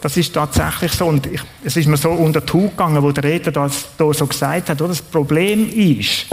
Das 0.00 0.16
ist 0.16 0.32
tatsächlich 0.32 0.92
so. 0.92 1.06
Und 1.06 1.26
ich, 1.26 1.40
es 1.64 1.76
ist 1.76 1.86
mir 1.86 1.96
so 1.96 2.10
unter 2.10 2.40
die 2.40 2.52
Haut 2.52 2.70
gegangen, 2.70 3.02
wo 3.02 3.12
der 3.12 3.24
Redner 3.24 3.52
das 3.52 3.88
da 3.96 4.12
so 4.12 4.26
gesagt 4.26 4.68
hat. 4.68 4.80
Oder? 4.80 4.88
Das 4.88 5.02
Problem 5.02 5.70
ist, 5.70 6.26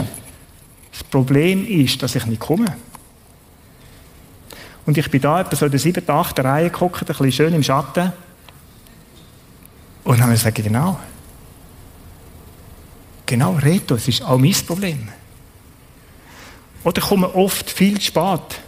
das 0.90 1.04
Problem 1.04 1.66
ist, 1.66 2.02
dass 2.02 2.14
ich 2.14 2.26
nicht 2.26 2.40
komme. 2.40 2.76
Und 4.86 4.98
ich 4.98 5.10
bin 5.10 5.20
da 5.20 5.40
etwa 5.40 5.54
so 5.54 5.66
in 5.66 5.70
der 5.70 5.80
siebten, 5.80 6.10
achten 6.10 6.44
Reihe 6.44 6.70
geguckt, 6.70 7.02
ein 7.02 7.06
bisschen 7.06 7.32
schön 7.32 7.54
im 7.54 7.62
Schatten. 7.62 8.12
Und 10.04 10.14
dann 10.14 10.22
habe 10.22 10.34
ich 10.34 10.40
gesagt, 10.40 10.56
genau. 10.56 10.98
Genau, 13.26 13.52
Reto, 13.52 13.94
es 13.94 14.08
ist 14.08 14.22
auch 14.22 14.38
mein 14.38 14.54
Problem. 14.66 15.08
Oder 16.82 16.98
ich 17.00 17.08
komme 17.08 17.32
oft 17.34 17.70
viel 17.70 17.98
zu 17.98 18.06
spät. 18.06 18.60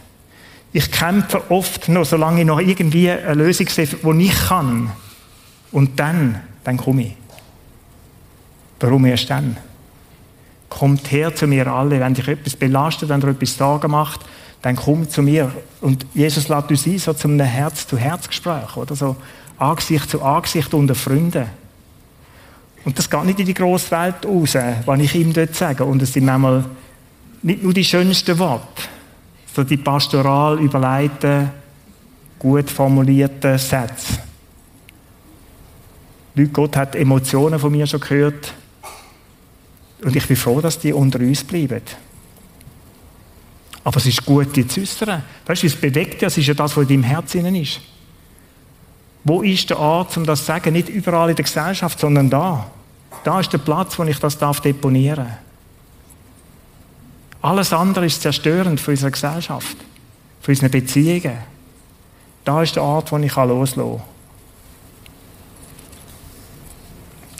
Ich 0.73 0.91
kämpfe 0.91 1.51
oft 1.51 1.87
noch, 1.87 2.03
solange 2.03 2.41
ich 2.41 2.47
noch 2.47 2.59
irgendwie 2.59 3.09
eine 3.11 3.35
Lösung 3.35 3.67
sehe, 3.69 3.87
die 3.87 4.25
ich 4.25 4.35
kann. 4.47 4.91
Und 5.71 5.99
dann, 5.99 6.41
dann 6.63 6.77
komme 6.77 7.03
ich. 7.03 7.15
Warum 8.79 9.05
erst 9.05 9.29
dann? 9.29 9.55
Kommt 10.69 11.09
her 11.11 11.33
zu 11.33 11.47
mir 11.47 11.67
alle, 11.67 11.99
wenn 11.99 12.15
dich 12.15 12.27
etwas 12.27 12.55
belastet, 12.55 13.07
wenn 13.07 13.21
dir 13.21 13.29
etwas 13.29 13.55
Sorgen 13.55 13.91
macht, 13.91 14.25
dann 14.61 14.75
komm 14.75 15.09
zu 15.09 15.21
mir. 15.21 15.51
Und 15.79 16.05
Jesus 16.13 16.49
lädt 16.49 16.69
uns 16.69 16.85
ein, 16.85 16.97
so 16.97 17.13
zu 17.13 17.27
einem 17.27 17.45
Herz-zu-Herz-Gespräch, 17.45 18.75
oder 18.75 18.95
so 18.95 19.15
Angesicht 19.57 20.09
zu 20.09 20.21
Angesicht 20.21 20.73
unter 20.73 20.95
Freunden. 20.95 21.45
Und 22.83 22.97
das 22.97 23.09
geht 23.09 23.23
nicht 23.23 23.39
in 23.39 23.45
die 23.45 23.53
grosse 23.53 23.91
Welt 23.91 24.25
raus, 24.25 24.57
was 24.85 24.99
ich 24.99 25.15
ihm 25.15 25.31
dort 25.31 25.55
sage. 25.55 25.85
Und 25.85 26.01
es 26.01 26.11
sind 26.11 26.25
manchmal 26.25 26.65
nicht 27.41 27.63
nur 27.63 27.73
die 27.73 27.85
schönsten 27.85 28.37
Worte, 28.39 28.83
sondern 29.53 29.69
die 29.69 29.77
pastoral 29.77 30.59
überleiten, 30.59 31.51
gut 32.39 32.69
formulierten 32.69 33.57
Sätze. 33.57 34.19
Leute, 36.35 36.51
Gott 36.51 36.75
hat 36.75 36.95
Emotionen 36.95 37.59
von 37.59 37.71
mir 37.71 37.85
schon 37.85 37.99
gehört. 37.99 38.53
Und 40.03 40.15
ich 40.15 40.27
bin 40.27 40.35
froh, 40.35 40.59
dass 40.59 40.79
die 40.79 40.91
unter 40.91 41.19
uns 41.19 41.43
bleiben. 41.43 41.81
Aber 43.83 43.97
es 43.97 44.05
ist 44.05 44.25
gut, 44.25 44.55
die 44.55 44.67
zu 44.67 44.81
äußern. 44.81 45.21
Weißt 45.45 45.63
du, 45.63 45.67
es 45.67 45.75
bewegt 45.75 46.21
ja, 46.21 46.27
es 46.27 46.37
ist 46.37 46.47
ja 46.47 46.53
das, 46.53 46.75
was 46.75 46.83
in 46.83 46.89
deinem 46.89 47.03
Herzen 47.03 47.55
ist. 47.55 47.79
Wo 49.23 49.41
ist 49.41 49.69
der 49.69 49.79
Ort, 49.79 50.17
um 50.17 50.25
das 50.25 50.39
zu 50.39 50.45
sagen? 50.45 50.73
Nicht 50.73 50.89
überall 50.89 51.29
in 51.29 51.35
der 51.35 51.43
Gesellschaft, 51.43 51.99
sondern 51.99 52.29
da. 52.29 52.69
Da 53.23 53.39
ist 53.39 53.53
der 53.53 53.59
Platz, 53.59 53.97
wo 53.97 54.03
ich 54.03 54.17
das 54.17 54.37
deponieren 54.37 55.27
darf. 55.27 55.37
Alles 57.43 57.73
andere 57.73 58.05
ist 58.05 58.21
zerstörend 58.21 58.79
für 58.79 58.91
unsere 58.91 59.11
Gesellschaft, 59.11 59.75
für 60.39 60.51
unsere 60.51 60.69
Beziehungen. 60.69 61.39
Da 62.45 62.63
ist 62.63 62.77
der 62.77 62.83
Ort, 62.83 63.11
wo 63.11 63.17
ich 63.17 63.35
loslassen 63.35 63.97
kann. 63.97 64.01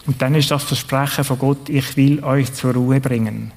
Und 0.06 0.22
dann 0.22 0.36
ist 0.36 0.52
das 0.52 0.64
Versprechen 0.64 1.24
von 1.24 1.40
Gott, 1.40 1.70
ich 1.70 1.96
will 1.96 2.22
euch 2.22 2.54
zur 2.54 2.74
Ruhe 2.74 3.00
bringen. 3.00 3.54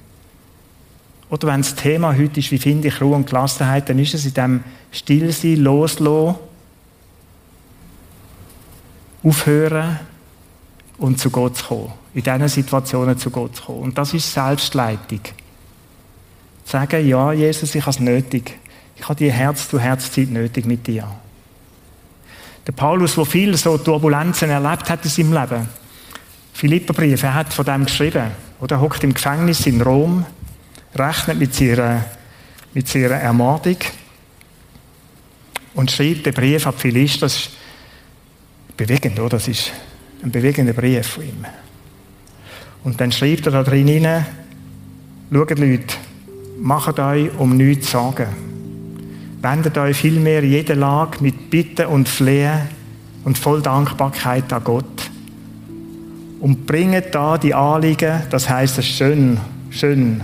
Oder 1.29 1.49
wenn 1.49 1.61
das 1.61 1.75
Thema 1.75 2.17
heute 2.17 2.39
ist, 2.39 2.51
wie 2.51 2.57
finde 2.57 2.87
ich 2.87 3.01
Ruhe 3.01 3.17
und 3.17 3.27
Gelassenheit, 3.27 3.89
dann 3.89 3.99
ist 3.99 4.13
es 4.13 4.25
in 4.25 4.33
dem 4.33 4.63
Stillsein, 4.91 5.57
Loslassen, 5.57 6.35
Aufhören 9.21 9.99
und 10.97 11.19
zu 11.19 11.29
Gott 11.29 11.57
zu 11.57 11.65
kommen. 11.65 11.93
In 12.13 12.23
diesen 12.23 12.47
Situationen 12.47 13.17
zu 13.17 13.31
Gott 13.31 13.57
zu 13.57 13.63
kommen. 13.63 13.81
Und 13.81 13.97
das 13.97 14.13
ist 14.13 14.31
Selbstleitung. 14.31 15.19
Sagen, 16.67 17.07
ja, 17.07 17.31
Jesus, 17.31 17.73
ich 17.75 17.81
habe 17.81 17.91
es 17.91 18.01
nötig. 18.01 18.59
Ich 18.97 19.03
habe 19.03 19.15
die 19.15 19.31
Herz-zu-Herz-Zeit 19.31 20.29
nötig 20.29 20.65
mit 20.65 20.85
dir. 20.85 21.07
Der 22.67 22.73
Paulus, 22.73 23.15
der 23.15 23.23
viel 23.23 23.55
so 23.55 23.77
Turbulenzen 23.77 24.49
erlebt 24.49 24.89
hat 24.89 25.05
in 25.05 25.09
seinem 25.09 25.31
Leben, 25.31 25.69
Philipperbrief, 26.51 27.23
er 27.23 27.35
hat 27.35 27.53
von 27.53 27.63
dem 27.63 27.85
geschrieben. 27.85 28.31
Oder 28.59 28.75
er 28.75 28.81
hockt 28.81 29.01
im 29.05 29.13
Gefängnis 29.13 29.65
in 29.65 29.81
Rom, 29.81 30.25
rechnet 30.93 31.39
mit 31.39 31.55
seiner, 31.55 32.03
mit 32.73 32.89
seiner 32.89 33.15
Ermordung 33.15 33.77
und 35.73 35.89
schreibt 35.89 36.25
den 36.25 36.33
Brief 36.33 36.67
an 36.67 36.73
Philister. 36.73 37.27
Das 37.27 37.37
ist 37.37 37.51
bewegend, 38.75 39.19
oder? 39.19 39.37
Das 39.37 39.47
ist 39.47 39.71
ein 40.21 40.31
bewegender 40.31 40.73
Brief 40.73 41.07
von 41.07 41.23
ihm. 41.23 41.45
Und 42.83 42.99
dann 42.99 43.13
schreibt 43.13 43.45
er 43.45 43.53
da 43.53 43.63
drin 43.63 43.87
hinein, 43.87 44.25
schaut 45.31 45.57
Leute, 45.57 45.95
macht 46.59 46.99
euch 46.99 47.29
um 47.37 47.55
nichts 47.55 47.91
Sorgen. 47.91 48.27
Wendet 49.41 49.77
euch 49.77 49.97
vielmehr 49.97 50.43
jede 50.43 50.73
Lage 50.73 51.17
mit 51.21 51.49
Bitte 51.49 51.87
und 51.87 52.09
Flehen 52.09 52.61
und 53.23 53.37
voll 53.37 53.61
Dankbarkeit 53.61 54.51
an 54.51 54.63
Gott. 54.63 55.09
Und 56.39 56.65
bringt 56.65 57.13
da 57.13 57.37
die 57.37 57.53
Anliegen, 57.53 58.21
das 58.29 58.49
heißt, 58.49 58.77
es 58.79 58.85
schön, 58.85 59.39
schön, 59.69 60.21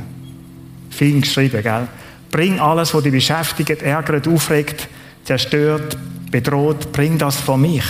viel 0.90 1.22
geschrieben, 1.22 1.62
gell? 1.62 1.88
Bring 2.32 2.60
alles, 2.60 2.94
was 2.94 3.04
dich 3.04 3.12
beschäftigt, 3.12 3.82
ärgert, 3.82 4.28
aufregt, 4.28 4.88
zerstört, 5.24 5.98
bedroht, 6.32 6.92
bring 6.92 7.18
das 7.18 7.36
von 7.36 7.62
mich. 7.62 7.86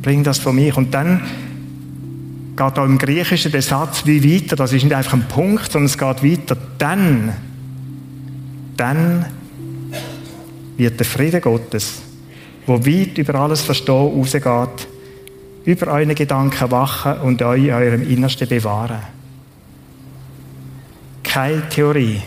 Bring 0.00 0.24
das 0.24 0.38
von 0.38 0.54
mich. 0.54 0.74
Und 0.76 0.92
dann 0.94 1.20
geht 2.56 2.78
auch 2.78 2.84
im 2.84 2.98
Griechischen 2.98 3.50
der 3.50 3.62
Satz 3.62 4.06
wie 4.06 4.22
weiter, 4.22 4.56
das 4.56 4.72
ist 4.72 4.84
nicht 4.84 4.94
einfach 4.94 5.14
ein 5.14 5.26
Punkt, 5.28 5.72
sondern 5.72 5.86
es 5.86 5.98
geht 5.98 6.22
weiter. 6.22 6.56
Dann, 6.78 7.32
dann 8.76 9.26
wird 10.76 10.98
der 10.98 11.06
Friede 11.06 11.40
Gottes, 11.40 12.02
wo 12.66 12.78
weit 12.84 13.18
über 13.18 13.34
alles 13.36 13.62
Verstehen 13.62 13.94
rausgeht, 13.94 14.88
über 15.64 15.86
eure 15.88 16.14
Gedanken 16.14 16.70
wachen 16.70 17.18
und 17.20 17.42
euch 17.42 17.64
in 17.64 17.72
eurem 17.72 18.08
Innersten 18.08 18.48
bewahren. 18.48 19.00
Keine 21.22 21.68
Theorie. 21.68 22.22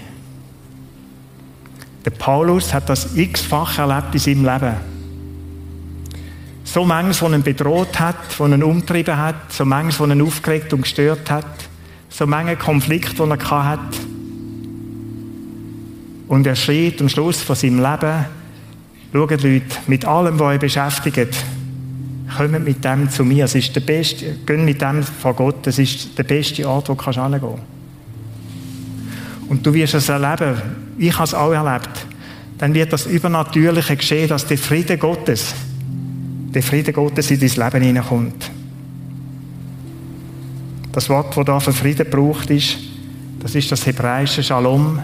Der 2.04 2.12
Paulus 2.12 2.74
hat 2.74 2.90
das 2.90 3.16
x-fach 3.16 3.80
erlebt 3.80 4.14
in 4.14 4.20
seinem 4.20 4.46
Leben. 4.46 4.97
So 6.78 6.86
manches, 6.86 7.24
was 7.24 7.34
ihn 7.34 7.42
bedroht 7.42 8.00
hat, 8.00 8.38
was 8.38 8.52
ihn 8.52 8.62
umtrieben 8.62 9.18
hat, 9.18 9.52
so 9.52 9.66
manches, 9.66 10.00
was 10.00 10.12
ihn 10.12 10.22
aufgeregt 10.22 10.72
und 10.74 10.84
gestört 10.84 11.28
hat, 11.32 11.48
so 12.08 12.28
manche 12.28 12.56
Konflikte, 12.56 13.16
die 13.16 13.32
er 13.32 13.64
hat. 13.64 13.80
Und 16.28 16.46
er 16.46 16.56
schrieb 16.56 17.02
am 17.02 17.10
Schluss 17.10 17.42
von 17.42 17.56
seinem 17.56 17.80
Leben, 17.80 18.26
schaut 19.12 19.32
Leute, 19.42 19.64
mit 19.88 20.06
allem, 20.06 20.40
was 20.40 20.54
euch 20.54 20.60
beschäftigt, 20.60 21.36
kommt 22.38 22.64
mit 22.64 22.86
dem 22.86 23.10
zu 23.10 23.26
mir. 23.26 23.46
Es 23.46 23.56
ist 23.56 23.76
der 23.76 23.82
beste, 23.82 24.36
geht 24.46 24.60
mit 24.60 24.80
dem 24.80 25.02
vor 25.02 25.34
Gott, 25.34 25.66
es 25.66 25.80
ist 25.80 26.16
der 26.16 26.26
beste 26.26 26.70
Ort, 26.70 26.90
wo 26.90 26.94
du 26.94 27.04
hingehen 27.04 27.42
kannst. 27.42 27.64
Und 29.50 29.66
du 29.66 29.74
wirst 29.74 29.96
es 29.96 30.10
erleben, 30.10 30.62
ich 31.00 31.16
habe 31.16 31.24
es 31.24 31.34
auch 31.34 31.54
erlebt, 31.54 32.06
dann 32.60 32.76
wird 32.76 32.94
das 32.94 33.08
Übernatürliche 33.08 33.98
geschehen, 33.98 34.30
dass 34.30 34.46
der 34.46 34.60
Friede 34.60 35.00
Gottes, 35.00 35.56
der 36.58 36.64
Friede 36.64 36.92
Gottes 36.92 37.30
in 37.30 37.40
dein 37.40 37.50
Leben 37.52 37.86
hineinkommt. 37.86 38.50
Das 40.92 41.08
Wort, 41.08 41.38
das 41.38 41.46
da 41.46 41.60
für 41.60 41.72
Frieden 41.72 42.10
braucht, 42.10 42.50
ist, 42.50 42.80
das 43.40 43.54
ist 43.54 43.72
das 43.72 43.86
hebräische 43.86 44.42
Shalom. 44.42 45.00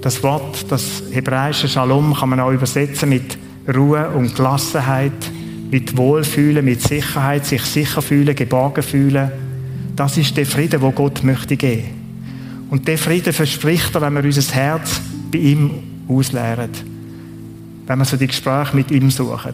Das 0.00 0.22
Wort, 0.22 0.64
das 0.70 1.02
hebräische 1.12 1.68
Shalom, 1.68 2.14
kann 2.14 2.30
man 2.30 2.40
auch 2.40 2.50
übersetzen 2.50 3.10
mit 3.10 3.36
Ruhe 3.76 4.08
und 4.08 4.36
Gelassenheit, 4.36 5.12
mit 5.70 5.94
Wohlfühlen, 5.98 6.64
mit 6.64 6.80
Sicherheit, 6.80 7.44
sich 7.44 7.60
sicher 7.64 8.00
fühlen, 8.00 8.34
geborgen 8.34 8.82
fühlen. 8.82 9.30
Das 9.96 10.16
ist 10.16 10.34
der 10.34 10.46
Friede, 10.46 10.80
wo 10.80 10.92
Gott 10.92 11.22
möchte 11.24 11.58
geben. 11.58 11.90
Und 12.70 12.88
der 12.88 12.96
Friede 12.96 13.34
verspricht 13.34 13.94
er, 13.94 14.00
wenn 14.00 14.14
wir 14.14 14.24
unser 14.24 14.54
Herz 14.54 14.98
bei 15.30 15.40
ihm 15.40 15.72
ausleeren. 16.08 16.70
Wenn 17.86 17.98
wir 17.98 18.06
so 18.06 18.16
die 18.16 18.28
Gespräche 18.28 18.74
mit 18.74 18.90
ihm 18.90 19.10
suchen 19.10 19.52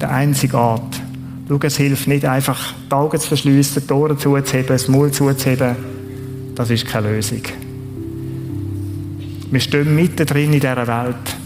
der 0.00 0.10
einzige 0.10 0.56
Ort. 0.56 1.00
Schau, 1.48 1.58
es 1.62 1.76
hilft 1.76 2.08
nicht 2.08 2.24
einfach, 2.24 2.74
die 2.90 2.92
Augen 2.92 3.18
zu 3.18 3.28
verschliessen, 3.28 3.82
die 3.86 3.92
Ohren 3.92 4.18
zuzuheben, 4.18 4.68
das 4.68 4.88
Maul 4.88 5.10
zuzuheben. 5.10 5.76
Das 6.54 6.70
ist 6.70 6.86
keine 6.86 7.12
Lösung. 7.12 7.42
Wir 9.50 9.60
stehen 9.60 9.94
mittendrin 9.94 10.52
in 10.52 10.60
dieser 10.60 10.86
Welt. 10.86 11.36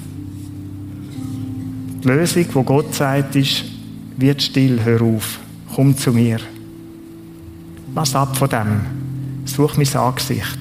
Die 2.03 2.09
Lösung, 2.09 2.47
wo 2.53 2.63
Gott 2.65 2.95
sagt, 2.95 3.37
ist, 3.37 3.65
wird 4.17 4.43
still, 4.43 4.81
hör 4.83 5.03
auf, 5.03 5.39
komm 5.75 5.97
zu 5.97 6.13
mir. 6.13 6.39
Lass 7.95 8.17
ab 8.17 8.37
von 8.37 8.49
dem. 8.49 8.81
Such 9.45 9.77
mein 9.77 9.95
Angesicht. 9.95 10.59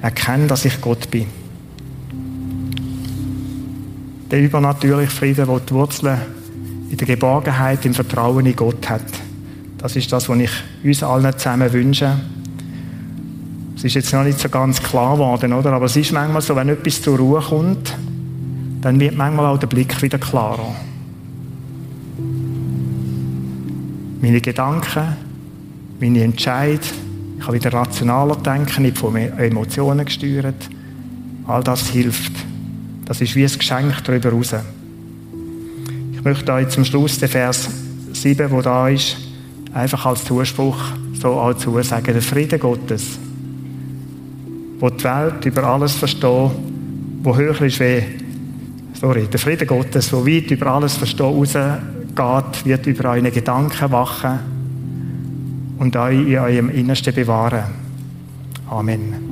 Erkenne, 0.00 0.46
dass 0.46 0.64
ich 0.64 0.80
Gott 0.80 1.10
bin 1.10 1.26
der 4.34 4.42
übernatürliche 4.42 5.12
Frieden, 5.12 5.46
der 5.46 5.60
die 5.60 5.72
Wurzeln 5.72 6.18
in 6.90 6.96
der 6.96 7.06
Geborgenheit, 7.06 7.86
im 7.86 7.94
Vertrauen 7.94 8.44
in 8.44 8.56
Gott 8.56 8.90
hat. 8.90 9.04
Das 9.78 9.94
ist 9.94 10.10
das, 10.10 10.28
was 10.28 10.38
ich 10.40 10.50
uns 10.82 11.04
allen 11.04 11.38
zusammen 11.38 11.72
wünsche. 11.72 12.18
Es 13.76 13.84
ist 13.84 13.94
jetzt 13.94 14.12
noch 14.12 14.24
nicht 14.24 14.40
so 14.40 14.48
ganz 14.48 14.82
klar 14.82 15.12
geworden, 15.12 15.52
oder? 15.52 15.72
Aber 15.72 15.86
es 15.86 15.94
ist 15.94 16.10
manchmal 16.10 16.42
so, 16.42 16.56
wenn 16.56 16.68
etwas 16.68 17.00
zur 17.00 17.16
Ruhe 17.16 17.40
kommt, 17.40 17.96
dann 18.80 18.98
wird 18.98 19.16
manchmal 19.16 19.46
auch 19.46 19.58
der 19.58 19.68
Blick 19.68 20.02
wieder 20.02 20.18
klarer. 20.18 20.74
Meine 24.20 24.40
Gedanken, 24.40 25.16
meine 26.00 26.24
Entscheidungen, 26.24 26.80
ich 27.38 27.44
kann 27.44 27.54
wieder 27.54 27.72
rationaler 27.72 28.34
denken, 28.34 28.82
nicht 28.82 28.98
von 28.98 29.14
Emotionen 29.14 30.04
gesteuert. 30.04 30.68
All 31.46 31.62
das 31.62 31.90
hilft. 31.90 32.43
Das 33.04 33.20
ist 33.20 33.34
wie 33.36 33.44
ein 33.44 33.58
Geschenk 33.58 34.02
darüber 34.04 34.30
raus. 34.30 34.54
Ich 36.12 36.24
möchte 36.24 36.52
euch 36.52 36.68
zum 36.68 36.84
Schluss 36.84 37.18
den 37.18 37.28
Vers 37.28 37.68
7, 38.12 38.50
wo 38.50 38.62
da 38.62 38.88
ist, 38.88 39.16
einfach 39.72 40.06
als 40.06 40.24
Zuspruch 40.24 40.78
so 41.20 41.32
auch 41.32 41.82
sagen, 41.82 42.12
der 42.12 42.22
Friede 42.22 42.58
Gottes, 42.58 43.18
wo 44.78 44.90
die 44.90 45.04
Welt 45.04 45.44
über 45.44 45.64
alles 45.64 45.92
versteht, 45.92 46.50
wo 47.22 47.36
höher 47.36 47.60
ist 47.62 47.80
wie, 47.80 48.02
sorry, 48.94 49.26
der 49.26 49.40
Friede 49.40 49.66
Gottes, 49.66 50.12
wo 50.12 50.26
weit 50.26 50.50
über 50.50 50.66
alles 50.68 50.96
verstehen 50.96 51.26
rausgeht, 51.26 52.64
wird 52.64 52.86
über 52.86 53.10
eure 53.10 53.30
Gedanken 53.30 53.90
wachen 53.90 54.38
und 55.78 55.96
euch 55.96 56.26
in 56.26 56.38
eurem 56.38 56.70
Innersten 56.70 57.14
bewahren. 57.14 57.64
Amen. 58.70 59.23